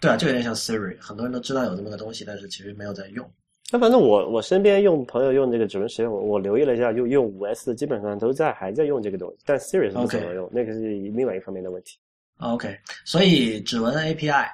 [0.01, 3.31] 对啊，就有点像 Siri，很多人都知道有这么个东西，但是其实没有在用。
[3.73, 11.99] 那反正我我身边用朋友用这个指纹识别，我我留意了一下，用用五 S 基本上都在还在用这个东西，但 Siri 是不怎么用那个是另外一方面的问题。
[12.39, 14.47] OK，所以指纹 API，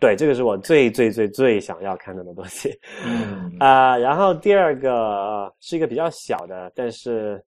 [0.00, 2.76] 对，这个是我最最最最想要看到的东西。
[3.06, 7.40] 嗯 啊、然后第二个、呃是一个比较小的，但是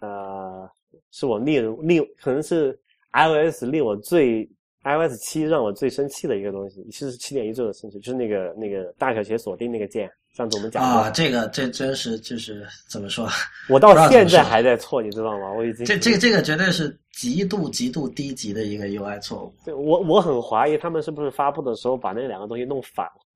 [0.00, 0.68] 呃，
[1.10, 2.72] 是我令令可能是
[3.12, 4.48] iOS 令我最
[4.82, 10.10] iOS 七让我最生气的一个东西，其实是七点一做的生气，就是那个那个大小写锁定那个键。
[10.38, 13.28] 上次我们讲，啊，这个这真是就是怎么说？
[13.68, 15.52] 我到现在还在错，你知道吗？
[15.52, 19.54] 我已经这这个这个绝对是极度极度低级的一个 UI 错误。
[19.64, 23.26] 对我我很怀疑他们是不是发布的时候把那两个东西弄反了。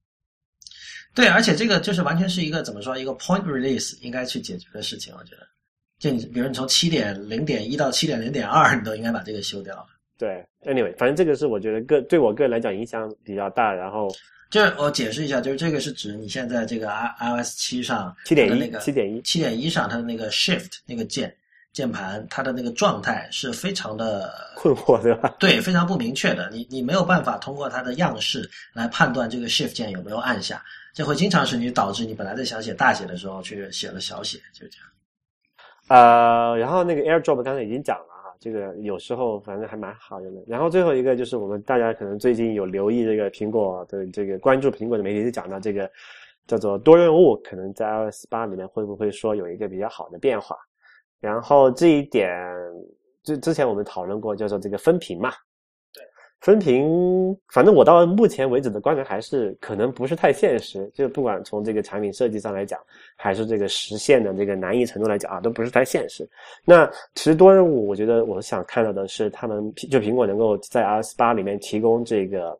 [1.12, 5.42] 对，而且这个就是完全是一个怎么说，一个 point release 应该去解决的事情，我觉得。
[5.98, 9.84] 就你比如你从七点零点一到七点零点二，你都应该把这个修掉。
[10.16, 13.74] 对，anyway，反正这个是我觉得个对我个人来讲影响比较大。
[13.74, 14.08] 然后
[14.52, 21.34] 就是我解释一下，就是这个是指你现在这个 i iOS 七上七点一那个七点一七点一上它的那个 Shift 那个键
[21.72, 25.34] 键盘，它的那个状态是非常的 困惑，对吧？
[25.38, 26.50] 对，非常不明确的。
[26.50, 34.86] 你你没有办法通过它的样式来判断这个 Shift 键有没有按下，这会经常使你导致你本来在想写大写的时候去写了小写，就这样。
[35.88, 38.11] 呃，然后那个 AirDrop 刚才已经讲了哈，
[38.42, 40.42] 这个有时候反正还蛮好用的。
[40.48, 45.88] 然后最后一个就是我们大家可能最近有留意这个苹果的这个关注苹果的媒体就讲到这个
[46.48, 50.56] 叫做多任务，可能在 iOS 八里面会不会说有一个比较好的变化？
[51.20, 52.28] 然后这一点，
[53.22, 55.30] 就之前我们讨论过，叫做这个分屏嘛。
[56.42, 56.84] 分屏，
[57.48, 62.80] 反正我到目前为止的观察还是可能不是太现实，就不管从这个产品设计上来讲，
[63.16, 66.28] 还是这个实现的这个难易程度来讲啊，都不是太现实。
[66.64, 66.84] 那
[67.14, 72.58] 其实多任务，我觉得我想看到的是他们就苹果能够在 iOS 八里面提供这个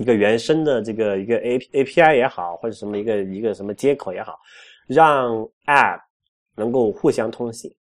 [0.00, 4.36] 一个原生的这个一个 A A P I 也好，或者什么一个一个什么接口也好，
[4.88, 6.00] 让 App
[6.56, 7.72] 能够互相通信。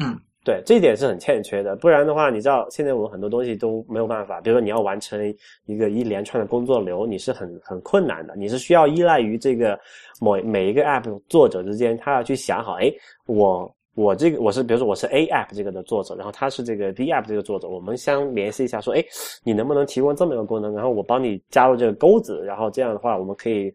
[0.00, 1.74] 嗯，对，这一点是很欠缺的。
[1.76, 5.34] 不然的话，你知道现在我们很多东西都没有办法，比如说你要完成
[5.66, 9.78] 一个一连串的工作流，你是很很困难的，你是需要依赖于这个
[10.20, 12.92] 某每一个 App 作者之间，他要去想好，哎，
[13.26, 13.74] 我。
[13.96, 19.00] 我这个我是，比如说我是 A app 这个的作者，然后他是这个 B app 这个作者，我们相联系一下，说，哎，
[19.44, 20.74] 你能不能提供这么一个功能？
[20.74, 23.72] 然后我帮你加入这个钩子，然后这样的话，我们可以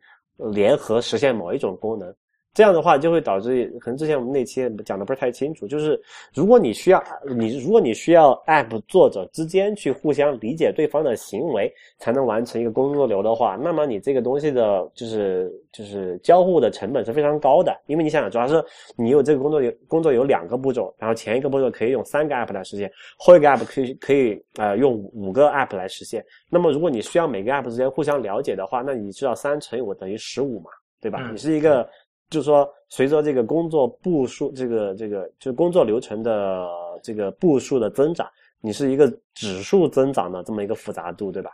[0.52, 2.14] 联合实现某一种功能。
[2.54, 6.00] 这样的话就会导致，可能之前我们那期讲的不是太清楚，就是
[6.34, 7.02] 如果你需要
[7.38, 18.62] 你如果你需要 App 作者之间去互相理解对方的行为，才能完成一个工作流的话，那么你这个东西的就是就是交互的成本是非常高的，因为你想想，主要是
[18.98, 26.26] 你有这个工作有工作有两个步骤，然后前一个步骤可以用三个 App 来实现，后一个 App 可以可以呃用五个 App 来实现。
[26.50, 31.20] 那么如果你需要每个 App 之间互相了解的话，那你知道三乘以五等于十五嘛，对吧？
[31.22, 31.88] 嗯你是一个。
[32.30, 36.68] 就是说，随着这个工作步数，这个这个就是工作流程的
[37.02, 38.30] 这个步数的增长，
[38.62, 41.52] 你是一个指数增长的这么一个复杂度，对吧？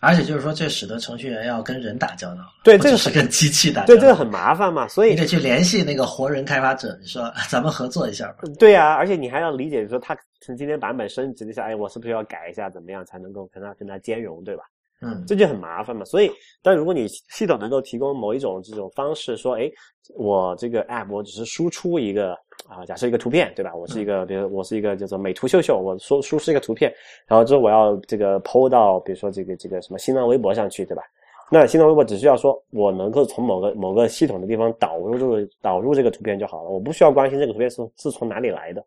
[0.00, 8.38] 而且就是说，这使得程序员要跟人打交道，对这个是跟机器打交道，对这个很麻烦嘛，所以你得去联系那个活人开发者，你说咱们合作一下吧。
[8.58, 14.64] 对啊，而且你还要理解说他从今天版本升级了一下，哎，我是不是要改一下，怎么样才能够跟他跟他兼容，对吧？
[15.02, 16.04] 嗯，这就很麻烦嘛。
[16.04, 16.30] 所以，
[16.62, 19.70] 但如果你系统能够提供某一种这种方式，说，哎，
[20.14, 22.32] 我这个 app 我只是输出一个
[22.68, 23.74] 啊，假设一个图片，对吧？
[23.74, 26.92] 我是一个，比如我是一个叫做美图秀秀，我输输出一个图片，
[27.26, 31.02] 然后之后我要这个 PO 到，比如说这个这个什么新浪微博上去，对吧？
[31.50, 38.82] 那新浪微博只需要说我能够从某个某个系统的地方导入这个导入这个图片就好了，我不需要关心这个图片是是从哪里来的。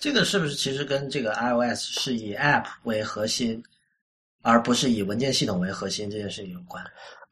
[0.00, 3.62] 这个是不是其实跟这个 iOS 是以 app 为核心？
[4.42, 6.84] 而不是以文件系统为核心这件事情有关。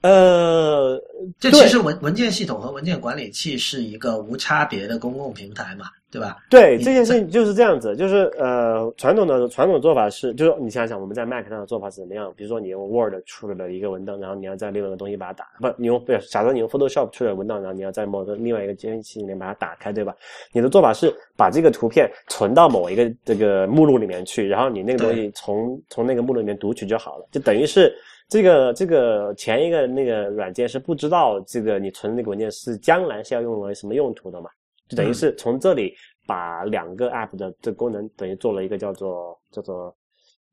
[0.03, 0.99] 呃，
[1.39, 6.39] 这其实文文件系统和文件管理器是一个无差别的公共平台嘛，对吧？
[6.49, 12.33] 对，这件事情就是这样子，就是呃，传统的传统做法是，就是你想想我们在 Mac 上的做法是怎么样？
[12.35, 20.17] 比如说你用 Word 处理了一个文档，然后你要在另外一个东西把它打，不，你用不，假设你用 Photoshop 处理文档，然后你要在某个另外一个监视器里面把它打开，对吧？
[20.53, 27.95] 你的做法是把这个图片存到某一个这个目录里面去，然后你那个东西从从那个目录里面读取就好了，就等于是。
[28.31, 34.49] 这个这个前一个那个软件是不知道这个你存那个文件是将来是要用来什么用途的嘛？
[34.89, 35.93] 就等于是从这里
[36.27, 39.95] 把两个 app 的这功能等于做了一个叫做叫做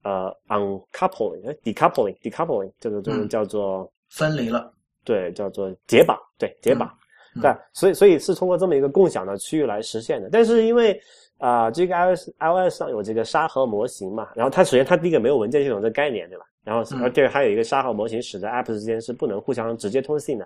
[0.04, 4.74] 呃 uncoupling、decoupling、decoupling 这个就是叫做分离了，
[5.04, 6.92] 对，叫做解绑，对，解绑，
[7.42, 10.30] 对，所以所以是通过这么一个共享的区域来实现的。
[10.32, 11.00] 但是因为
[11.38, 16.46] 啊，这个 iOS iOS 上有这个沙盒模型嘛，然后它首先它第一个没有文件系统这概念，对吧？
[16.68, 20.46] 然后，而第二还有一个沙盒模型，使得 App 之间是不能互相直接通信的。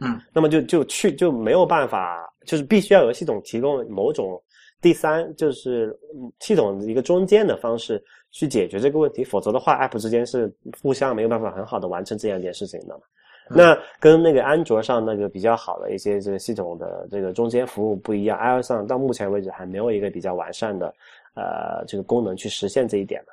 [0.00, 4.38] 嗯，那么就就去就没有办法，就是必须要有系统提供某种
[4.82, 5.98] 第三，就是
[6.40, 13.00] 系统一个中间的方式去解决这个问题，否则的话，App 之间是互相没有办法很好的完成这样一件事情的嘛。
[13.48, 20.94] 那跟那个安卓上那个比较好的一些这个系统的这个中间服务不一样，iOS 上到目前为止还没有一个比较完善的
[21.34, 23.32] 呃这个功能去实现这一点嘛。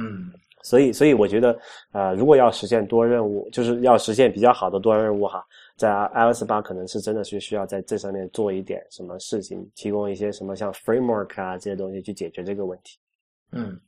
[0.00, 0.32] 嗯。
[0.66, 1.56] 所以，所以我觉得，
[1.92, 5.40] 呃，如果要实现多任务，就是要实现比较好的多任务哈，
[5.76, 12.98] 在 iOS 八可能是真的是需要在这上面做一点什么事情，提供一些什么像 framework 啊这些东西去解决这个问题。
[13.52, 13.80] 嗯，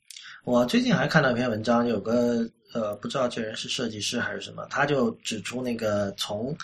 [0.45, 6.57] 我最近还看到一篇文章，有个呃，不知道这人是设计师还是什么，他就指出那个从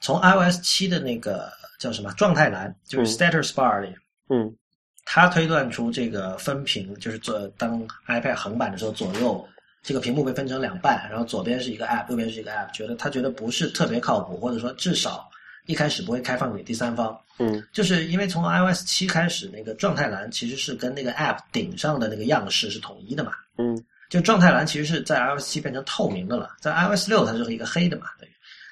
[0.00, 3.94] 从 iOS 七的那个叫什么状态栏，就是 status bar 里，
[4.30, 4.56] 嗯。
[5.04, 9.46] 他推断出这个分屏，就是做当 iPad 横版的时候，左右
[9.82, 15.28] 这个屏幕被分成两半，然后左边是一个 App，右边是一个 App，觉得他觉得不是特别靠谱，或者说至少
[15.66, 17.18] 一开始不会开放给第三方。
[17.38, 23.32] 嗯，就是因为从 iOS 七开始，那个状态栏其实是跟那个 App 顶上的那个样式是统一的嘛。
[23.58, 23.76] 嗯，
[24.08, 28.06] 就状态栏其实是在 iOS 七变成透明的了，在 iOS 六它是一个黑的嘛。
[28.18, 28.28] 对，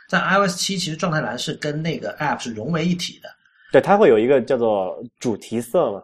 [0.09, 3.29] 在 iOS 七其实状态栏是跟那个 App 是融为一体的。
[3.71, 6.01] 对，它会有一个叫做主题色嘛。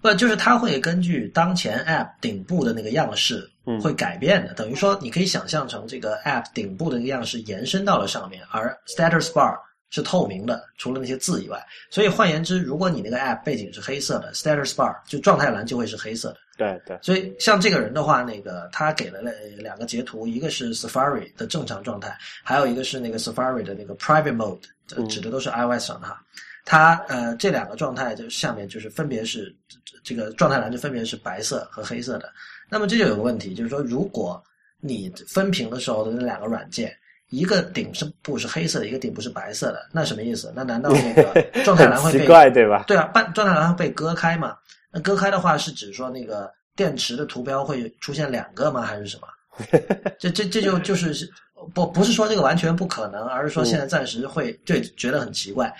[0.00, 3.48] 不，就是它会根据当前 App 顶部的那个样式
[3.82, 9.56] 会改变的，等于说你可以想象成这个 App 顶部的那个样式延伸到了上面，而 Status Bar
[9.90, 11.64] 是透明的，除了那些字以外。
[11.90, 16.38] 所以换言之，如果你那个 App 背景是黑色的，Status Bar 就状态栏就会是黑色的。
[16.58, 16.98] 对对。
[17.02, 19.20] 所以像这个人的话，那个他给了
[19.56, 26.20] 两个截图，一个是 Safari 的正常状态，还有一个是那个 Safari 的那个 Private Mode，指的都是 iOS 上的哈。
[26.66, 29.54] 它呃，这两个状态就下面就是分别是
[30.02, 32.28] 这个状态栏就分别是白色和黑色的。
[32.68, 34.42] 那么这就有个问题，就是说如果
[34.80, 36.92] 你分屏的时候的那两个软件，
[37.30, 40.52] 一个顶是部是黑色的，一个顶部是白色的，那什么意思？
[40.56, 42.82] 那难道那个 状态栏会被奇怪对吧？
[42.88, 44.56] 对啊，半状态栏会被割开嘛？
[44.90, 48.82] 那割开的话是指说那个电池的图标会出现两个吗？
[48.82, 49.28] 还是什么？
[50.18, 51.28] 这这这就就是
[51.72, 55.72] 不不是说这个完全不可能，而是说现在暂时会就觉得很奇怪。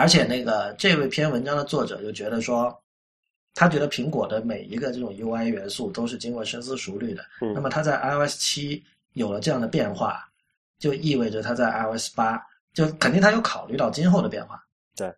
[0.00, 2.74] 而且那个这位篇文章的作者就觉得说，
[3.52, 7.22] 他觉得苹果的每一个这种 UI 元素都是经过深思熟虑的。
[7.42, 7.52] 嗯。
[7.52, 8.82] 那么他在 iOS 七
[9.12, 10.26] 有了这样的变化，
[10.78, 12.40] 就意味着他在 iOS 八
[12.72, 14.64] 就肯定他有考虑到今后的变化。
[14.96, 15.14] 对。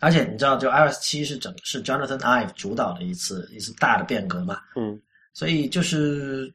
[0.00, 4.62] 而且你知道，就 iOS 七是整是 Jonathan Ive 主导的一次一次大的变革嘛？
[4.76, 4.98] 嗯。
[5.34, 6.50] 所以就是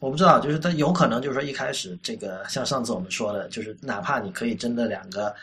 [0.00, 5.36] 我不知道，就是他有可能就是说一开始这个像上次我们说的，就是哪怕你可以真的两个。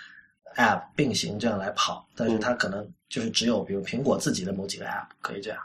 [0.56, 5.60] App 并行这样来跑，但是它可能就是只有比如苹果自己的某几个 App 可以这样。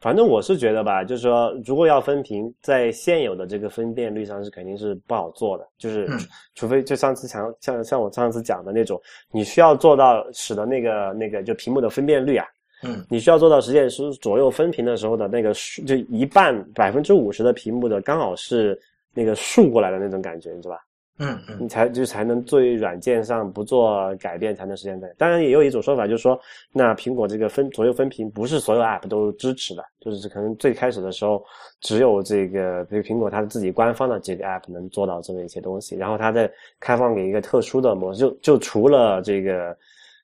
[0.00, 6.08] 反正我是觉得吧，就是说，如果要分屏，在现有的这个分辨率上是肯定是不好做的，就是
[6.54, 9.00] 除非就上次像像像我上次讲的那种，
[9.32, 12.46] 你需要做到使得那个那个就屏幕的分辨率啊
[12.84, 18.80] 嗯，你需要做到实现是左右分屏的时候的那个竖，就一半百分之五十的屏幕的刚好是
[19.12, 20.80] 那个竖过来的那种感觉，你知道吧？
[21.18, 25.12] 嗯嗯你才就才能对软件上不做改变，才能实现的。
[25.18, 26.38] 当然，也有一种说法，就是说，
[26.72, 31.44] 那苹果这个分左右分屏不是所有 App 都支持的，就是可能最开始的时候
[31.80, 39.76] 只有这个，比如苹果它自己官方的这个 App 能做到这么一些东西，然后它再开放给一个特殊的模式，就就除了这个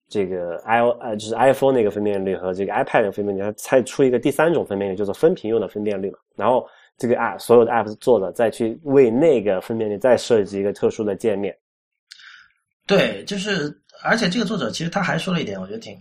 [0.08, 6.64] 这个 i 呃就是 iPhone 那个分辨率和这个 iPad 的分辨率，它再出一个第三种分辨率，就是分屏用的分辨率嘛，然后。
[6.96, 11.56] 这个 app 所有的 app 做的，再去为那个分辨率再设计一个特殊的界面。
[12.86, 15.98] 对，就是，而且这个作者其实他还说了一点，我觉得挺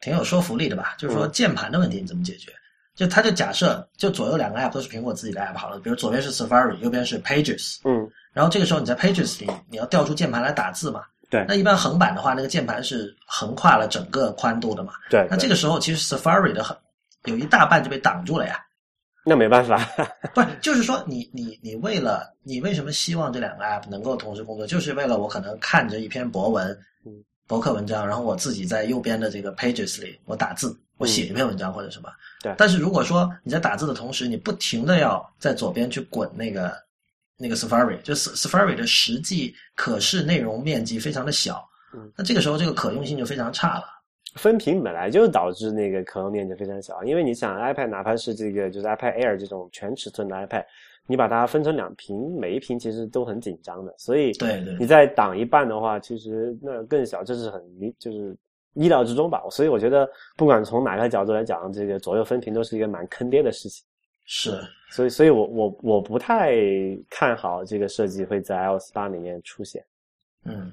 [0.00, 2.50] 挺有说服力的吧，就是说嗯键盘的问题你怎么解决？
[2.94, 11.02] 就他就假设，就左右两个 app 都是苹果自己的 app 好了，比如左边是 Safari，右边是 Pages，嗯，然后这个时候你在 Pages 里你要调出键盘来打字嘛？
[11.28, 14.92] 对那一般横版的话，那个键盘是横跨了整个宽度的嘛？
[15.10, 15.26] 对。
[15.28, 16.76] 那这个时候其实 Safari 的很
[17.24, 18.63] 有一大半就被挡住了呀。
[19.24, 19.78] 那没办法，
[20.34, 26.68] 不是，就是说你你你为了你为什么希望这两个 app 能够同时工作，就是为了我可能看着一篇博文
[27.06, 27.12] 嗯，
[27.46, 32.10] 博客文章，然后我自己在右边的这个 pages 里我打字，我写一篇文章或者什么。
[32.42, 36.76] 对但是如果说你在打字的同时，你不停的要在左边去滚那个
[37.38, 43.84] 那个 Safari，就 Safari 的实际可视内容面积非常的小，嗯，那这个时候这个可用性就非常差了。
[44.34, 50.64] 分屏本来就导致那个可用面积非常小，因为你想 iPad 哪怕是这个就是 iPad Air 这种全尺寸的 iPad，
[51.06, 58.36] 你把它分成两屏，每一屏其实都很紧张的，所以对对你再挡一半的话，其实那更小，这是很理就是
[58.74, 59.42] 意料之中吧。
[59.50, 63.84] 所以我觉得不管从哪个角度来讲，这个左右分屏都是一个蛮坑爹的事情。
[64.26, 64.58] 是，
[64.90, 66.56] 所以，所以我我我不太
[67.10, 69.84] 看好这个设计会在 iOS 八里面出现。
[70.44, 70.72] 嗯，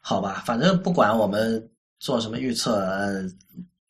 [0.00, 1.68] 好吧，反正不管我们
[1.98, 3.28] 做什么预测，呃，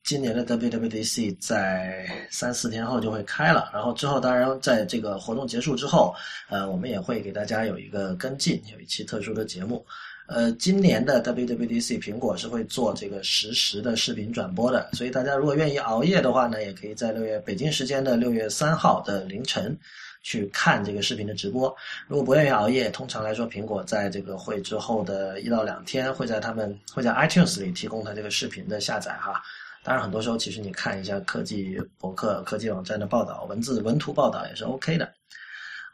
[0.04, 6.14] 今年的 WWDC 在三四天后就会开了，然后之后当然在这个活动结束之后，
[6.48, 9.84] 呃，我们也会给大家有一个跟进，有一期特殊的节目。
[10.26, 19.74] 呃，今年的 WWDC 苹果是会做这个实时的视频转播的，所以大家如果愿意熬夜的话呢，也可以在六月北京时间的六月三号的凌晨
[20.22, 21.74] 去看这个视频的直播。
[22.06, 29.42] 如果不愿意熬夜，通常来说，苹果在这个会之后的一到两天，会在他们会在 iTunes 里提供它这个视频的下载哈。
[29.82, 35.10] 当然，很多时候其实你看一下科技博客、科技网站的报道，文字文图报道也是 OK 的。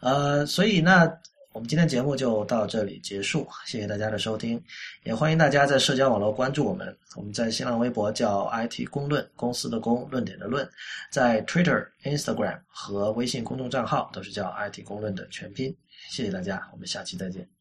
[0.00, 1.06] 呃，所以那
[1.54, 4.60] 我们今天节目就到这里结束，谢谢大家的收听，
[5.04, 6.94] 也欢迎大家在社交网络关注我们。
[7.14, 10.68] 我们在新浪微博叫 IT 公论，公司的公，论点的论，
[11.12, 15.72] 在 Twitter、Instagram 和微信公众账号都是叫 IT 公论的全拼。
[16.10, 17.53] 谢谢大家，我们下期再见。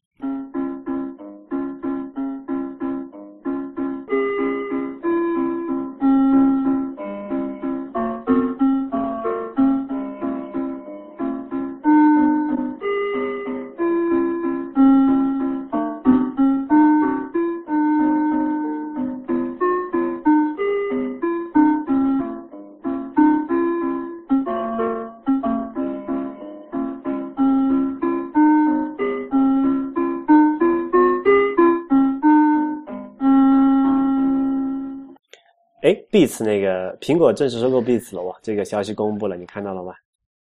[35.84, 39.92] 哎，Beats 那个苹果正式收购 Beats 了哇，这个消息公布了，你看到了吗？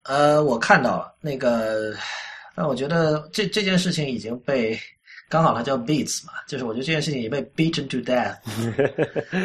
[0.03, 1.93] 呃，我看到了那个，
[2.55, 4.79] 但我觉得这这件事情已经被
[5.27, 8.37] 刚好它叫 beats 嘛，就是我觉得这件事情已经被 beaten to death，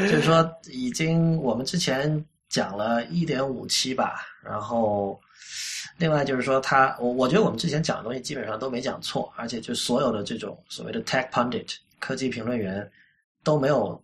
[0.08, 5.20] 就是说已经我们之前讲了一点五期吧，然后
[5.98, 12.88] 另外就是说它，我我觉得我们之前讲的东西基本上都没讲错，而且就所有的这种所谓的 tech pundit 科技评论员
[13.42, 14.00] 都没有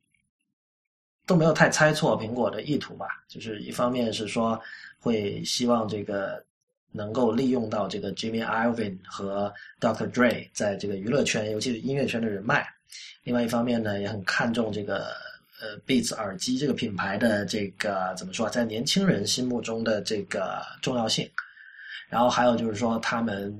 [1.28, 4.60] 都没有太猜错苹果的意图吧，就是一方面是说
[4.98, 6.42] 会希望这个。
[6.90, 10.10] 能够利用到这个 Jimmy Iovine 和 Dr.
[10.10, 12.66] Dre 在这个娱乐圈，尤其是音乐圈的人脉。
[13.24, 15.08] 另外一方面呢，也很看重这个
[15.60, 21.30] 呃 Beats 耳机这个品牌的这个怎么说，在年轻人心目中的这个重要性。
[22.08, 23.54] 然后还有就是说，他们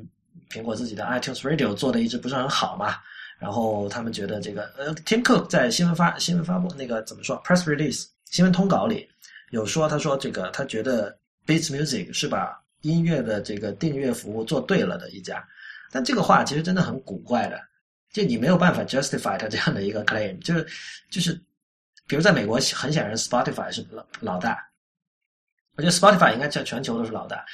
[0.51, 2.97] 苹果自己的 iTunes Radio 做的一直不是很好嘛。
[3.39, 9.09] 然后他们觉得这个呃，Tim Cook 在新闻发新闻发布那个怎么说 press release 新闻通稿里
[9.51, 11.17] 有说，他说这个他觉得
[11.47, 15.47] Beats Music 是把音乐的这个订阅服务做对了的一家，
[15.91, 17.61] 但这个话其实真的很古怪的，
[18.13, 20.67] 就你没有办法 justify 它这样的一个 claim，就是
[21.11, 21.33] 就是，
[22.07, 24.59] 比如在美国很显然 Spotify 是老老大，
[25.77, 27.45] 我觉得 Spotify 应该在全球都是老大。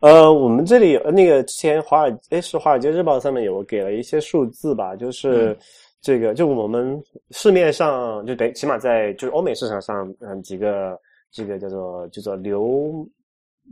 [0.00, 5.56] 呃，我们这里那个之前华尔诶是华尔街日报上面有给了一些数字吧，就是、嗯、
[6.00, 7.00] 这个就我们
[7.32, 10.98] 市面上就得起码在就是欧美市场上，嗯，几个
[11.30, 13.06] 这个叫做叫做流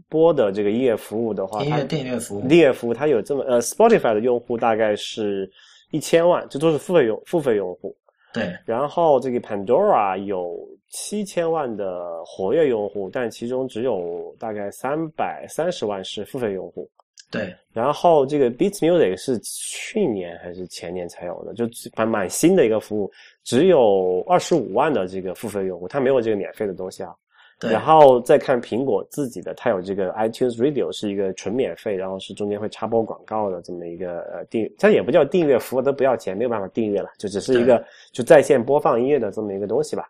[0.08, 5.50] 播的这个音乐服务的话，音乐订阅服务，订阅服务它有这么呃，Spotify 的用户大概是
[5.92, 7.96] 一千万，这都是付费用付费用户。
[8.34, 10.58] 对，然后这个 Pandora 有
[10.90, 16.88] 七千万的活跃用户，但其中只有大概三百三十万是付费用户。
[17.30, 23.10] 对，然后这个 Beats Music 是去年还是前年才有的，就蛮蛮新的一个服务，
[23.44, 27.14] 只有二十五万的这个付费用户，它没有这个免费的东西啊。
[27.60, 40.08] 对然后再看苹果自己的，它有这个 iTunes Radio 是一个纯免费，然后是中间会插播广告的这么一个呃订，它也不叫订阅服务，都不要钱，没有办法订阅了，就只是一个就在线播放音乐的这么一个东西吧。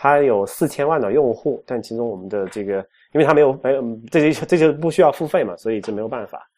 [0.00, 2.76] 它有四千万的用户，但其中我们的这个，
[3.12, 3.82] 因为它没有没有
[4.12, 6.48] 这就这就不需要付费嘛，所以这没有办法。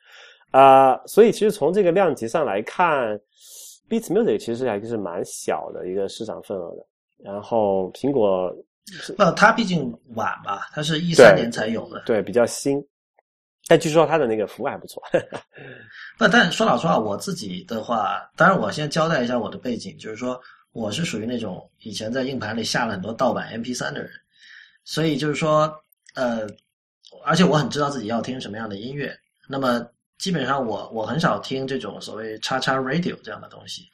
[0.50, 3.18] 啊、所以其实从这个量级上来看
[3.88, 6.84] ，Beats Music 其实还是蛮小的一个市场份额的。
[7.24, 8.54] 然后苹果
[9.16, 12.02] 那，它毕竟晚嘛，它是一三年才有的。
[12.04, 12.84] 对比较新，
[13.68, 15.02] 但据说它的那个服务还不错。
[16.18, 20.38] 那，但说老实话，我自己的话，当然我先交代一下我的背景，就是说
[20.72, 24.10] 我是属于那种以前在硬盘里下了很多盗版 MP 3的人，
[24.84, 25.72] 所以就是说，
[26.14, 26.46] 呃，
[27.24, 29.12] 而且我很知道自己要听什么样的音乐，
[29.48, 29.84] 那么
[30.18, 33.88] 基本上我我很少听这种所谓叉叉 radio 这样的东西，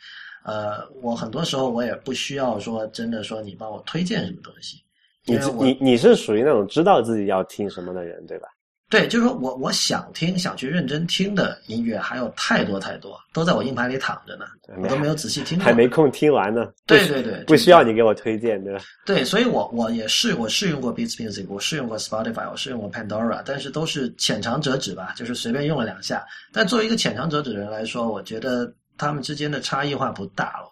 [0.44, 4.82] 呃，我很多时候我也不需要说真的说你帮我推荐什么东西，
[5.24, 8.48] 你你你是属于那种知道自己要听什么的人，对吧？
[8.88, 14.46] 对，就是说我我想听、想去认真听的音乐还有太多太多，都在我硬盘里躺着呢，
[14.80, 15.64] 我都没有仔细听过。
[15.64, 16.68] 还没空听完呢。
[16.86, 18.80] 对对对，不需要你给我推荐，对吧？
[19.04, 26.24] 对，所以我我也是我试用过 Beats Music，我试用过 Spotify，我试用过 Pandora，但是都是浅尝辄止吧，就是随便用了两下。
[26.52, 30.70] 但作为一个浅尝辄止的人来说，我觉得他们之间的差异化不大了。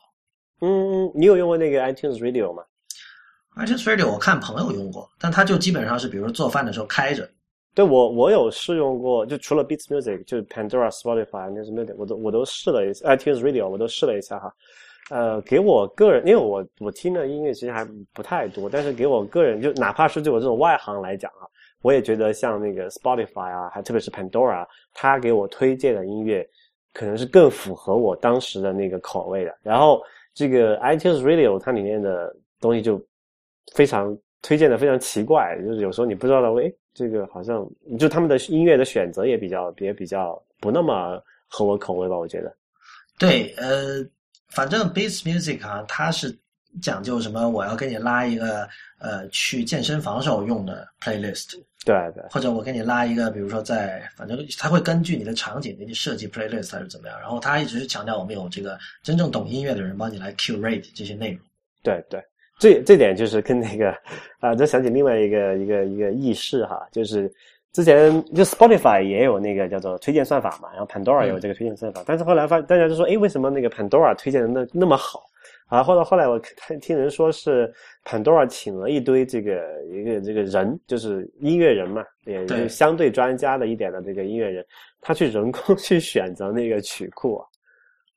[0.61, 2.63] 嗯，你有用过那个 iTunes Radio 吗
[3.57, 7.29] ？iTunes Radio 我看朋友用过，但他就基本上是比如说做饭的时候开着。
[7.75, 14.55] 对我，我有试用过，就除了 Beats Music，就是 Pandora、Spotify、iTunes Music，我都我都试了一次，iTunes Radio 我都试了一下哈。
[15.11, 21.45] 呃，给我个人，因为我我听的音乐其实还不太多，但是给我个人，就哪怕是对我这种外行来讲啊，
[21.83, 26.49] 我也觉得像那个 Spotify 啊，还特别是 Pandora，它给我推荐的音乐，
[26.95, 29.55] 可能是更符合我当时的那个口味的。
[29.63, 30.01] 然后
[30.33, 32.99] 这个 iTunes Radio 它里面的东西就
[33.75, 37.69] 非常推荐的非常奇怪，就是有时候你不知道的，诶，这个好像
[37.99, 42.57] 就他们的音乐的选择也比较也比较不那么合我口味吧，我觉得。
[43.19, 44.05] 对，呃，
[44.49, 46.37] 反正 Beats Music 啊，它是
[46.81, 47.49] 讲究什么？
[47.49, 48.69] 我要给你拉一个
[48.99, 51.53] 呃去健身房时候用的 playlist，
[51.85, 57.21] 对对或者我给你拉一个，比如说在，反正它会根据你的场景给你设计 playlist 还是怎么样。
[57.21, 61.41] 然后它一直是强调我们有这个真正懂音乐的人帮你来 curate 这些内容。
[61.83, 62.21] 对对，
[62.59, 63.95] 这这点就是跟那个
[64.41, 67.31] 啊，就想起另外一个一个一个轶事哈，就是
[67.73, 75.25] 之前就 Spotify 也有那个叫做推荐算法嘛，然后 Pandora 也有这个推荐算法，但是后来发大家就说，哎，为什么那个 Pandora 推荐的那那么好？
[75.67, 77.73] 啊，后来后来我看听人说是
[78.05, 84.65] Pandora 请了一堆这个一个这个人，就是音乐人嘛，也对就相对专家的一点的这个音乐人，
[85.01, 87.47] 他去人工 去选择那个曲库啊。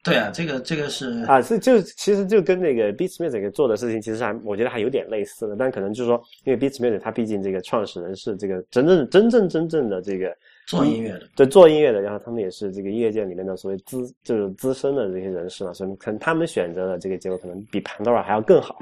[0.08, 10.34] 对啊，这个这个是啊，这就其实就跟那个 Beats Music 做的事情，其实还我觉得还有点类似的，但可能就是说，因为 Beats Music 它毕竟这个创始人是这个真正真正真正的这个
[10.66, 11.24] 做音乐的。
[11.36, 18.80] 对做音乐的，然后他们也是这个音乐界里面的所谓资就是资深的这些人士嘛，所以可能他们选择的这个结果可能比 Pandora 还要更好，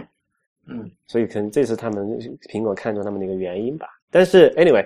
[0.67, 2.07] 嗯，所以可能这是他们
[2.51, 3.88] 苹果看中他们的一个原因吧。
[4.11, 4.86] 但是 anyway，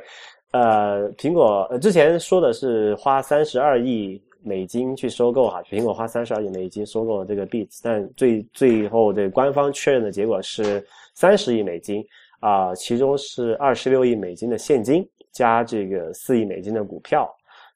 [0.52, 12.06] 呃，苹果呃之前说的是花三十二亿美金去收购哈，苹果花三十二亿美金收购了这个 Beats，但最最后这官方确认的结果是三十亿美金
[12.40, 17.30] 啊、其中是二十六亿美金的现金加这个四亿美金的股票，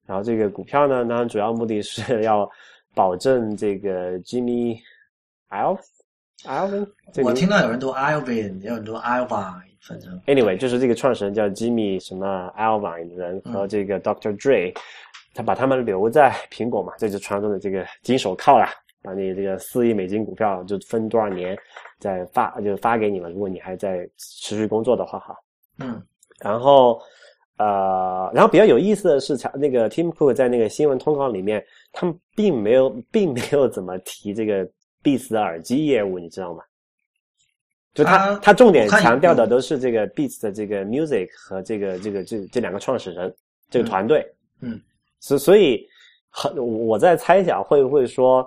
[0.05, 2.49] 然后这个股票呢，当然主要目的是要
[2.95, 4.79] 保证这个 Jimmy
[5.49, 5.79] Iov
[6.45, 7.93] Iovine，这个我听到有人读
[8.33, 10.17] 也有人读 Iovine，反正。
[10.27, 14.33] Anyway，就是这个创始人叫 Jimmy 什么的人和这个 Dr.
[14.37, 14.73] Dre，、
[15.33, 18.69] 他把他们留在苹果嘛，这就传说中的这个金手铐啦，
[19.01, 21.57] 把你这个四亿美金股票就分多少年
[21.99, 25.35] 再发就发给你们，如果你还在持续工作的话哈。
[25.79, 26.01] 嗯，
[26.39, 27.01] 然后
[27.57, 34.67] 呃，然后比较有意思的是，那个 Tim Cook 在那个新闻通稿里面，他们并没有并没有怎么提这个
[35.03, 36.63] Beats 的耳机业务，你知道吗？
[37.93, 43.31] 就他他他重点强调的都是这个 Beats 的这个 music 和这个这个这这两个创始人
[43.69, 44.25] 这个团队，
[44.61, 44.81] 嗯，
[45.23, 45.87] 所所以
[46.29, 48.45] 很我在猜想会不会说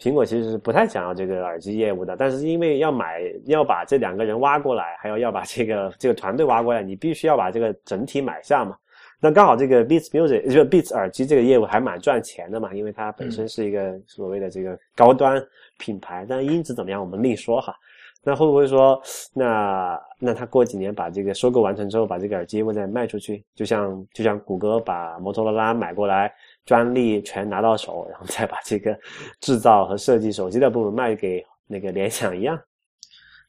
[0.00, 8.74] 苹果其实是不太想要这个耳机业务的，但是因为要买，要把这两个人挖过来，还有要把这个这个团队挖过来，你必须要把这个整体买下嘛。
[9.20, 15.42] 那刚好这个 Beats Music 就 Beats 耳机这个业务还蛮赚钱的嘛，因为它本身是一个所谓的这个高端
[15.78, 17.76] 品牌，但音质怎么样我们另说哈。
[18.24, 19.00] 那会不会说，
[19.34, 26.32] 那那他过几年把这个收购完成之后，把这个耳机业务再卖出去，就像就像谷歌把摩托罗拉买过来，
[26.64, 28.98] 专利全拿到手，然后再把这个
[29.40, 32.58] 制造和设计手机的部分卖给那个联想一样？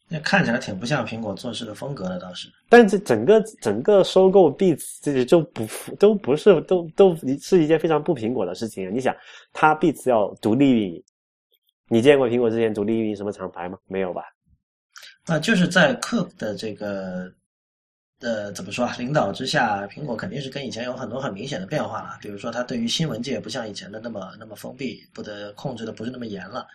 [0.08, 2.48] 那看起来挺不像苹果做事的风格的，倒是。
[2.70, 5.66] 但这整个整个收购 Beats 这就不
[5.96, 8.92] 都不是都都是一件非常不苹果的事情啊！
[8.94, 9.16] 你想，
[9.52, 11.04] 它 Beats 要独立运营，
[11.88, 13.80] 你见过苹果之前独立运营什么厂牌吗？
[13.88, 14.22] 没有吧？
[15.28, 17.32] 那就是在 Cook 的这个
[18.20, 22.20] 呃怎么说啊领导之下，苹果肯定是跟以前有很多很明显的变化了。
[22.22, 26.68] 比如说，它对于新闻界不像以前的那么那么封闭，不得控制的不是那么严了。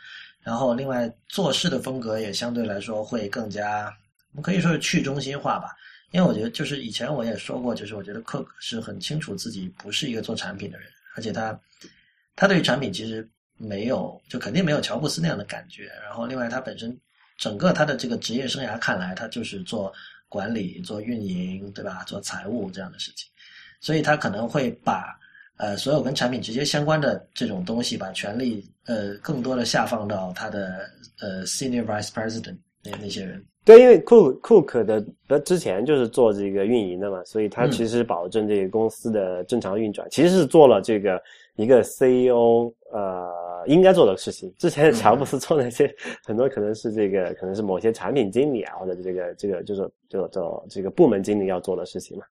[0.42, 3.84] 然后，另外做事的风格也相对来说会更加，
[4.32, 5.76] 我们可以说是去中心化吧。
[6.10, 11.56] 因为我觉得，就是以前我也说过，就是我觉得 Cook 是很清楚自己不是一个做产品的人，而且他
[12.34, 15.86] 他对于产品其实没有，就肯定没有乔布斯那样的感觉。
[16.02, 16.98] 然后，另外他本身。
[17.40, 19.90] 整个他的这个职业生涯看来，他就是做
[20.28, 22.04] 管理、做运营，对吧？
[22.06, 23.26] 做财务这样的事情，
[23.80, 25.18] 所以他可能会把
[25.56, 30.86] 呃所有跟产品直接相关的这种东西，把权力呃更多的下放到他的
[31.18, 33.42] 呃 senior vice president 那那些人。
[33.64, 41.18] 对，因为 Cook Cook 的他之前就是做这个运营的嘛，所以他其实保证这个公司的正常运转，其实是做了这个
[41.56, 43.49] 一个 CEO 呃。
[43.66, 52.24] 应该做的事情，之前乔布斯做那些很多可能是这个，可能是某些产品经理啊，或者这个这个就是就就这个部门经理要做的事情嘛。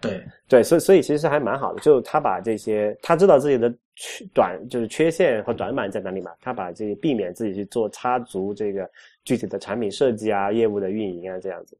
[0.00, 8.90] 对对，所以所以其实还蛮好的，就他把这些他知道自己的缺短就是缺陷和短板在哪里嘛，他把这些避免自己去做插足这个
[9.24, 11.78] 具体的产品设计啊、业务的运营啊这样子。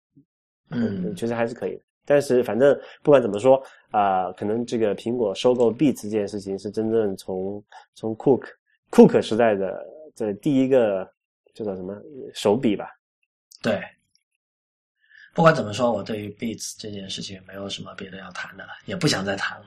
[0.71, 1.83] 嗯，其实还是可以的。
[2.05, 3.61] 但是反正不管怎么说
[3.91, 7.61] 啊，可能这个苹果收购 Beats 这件事情是真正从
[7.95, 8.45] 从 Cook。
[8.93, 9.83] 库克时代的
[10.15, 11.03] 这第一个
[11.55, 11.97] 叫做什么
[12.35, 12.91] 手笔吧？
[13.63, 13.83] 对，
[15.33, 19.67] 不管怎么说，我对于 Beats 这件事情没有什么别的要谈的了，也不想再谈了。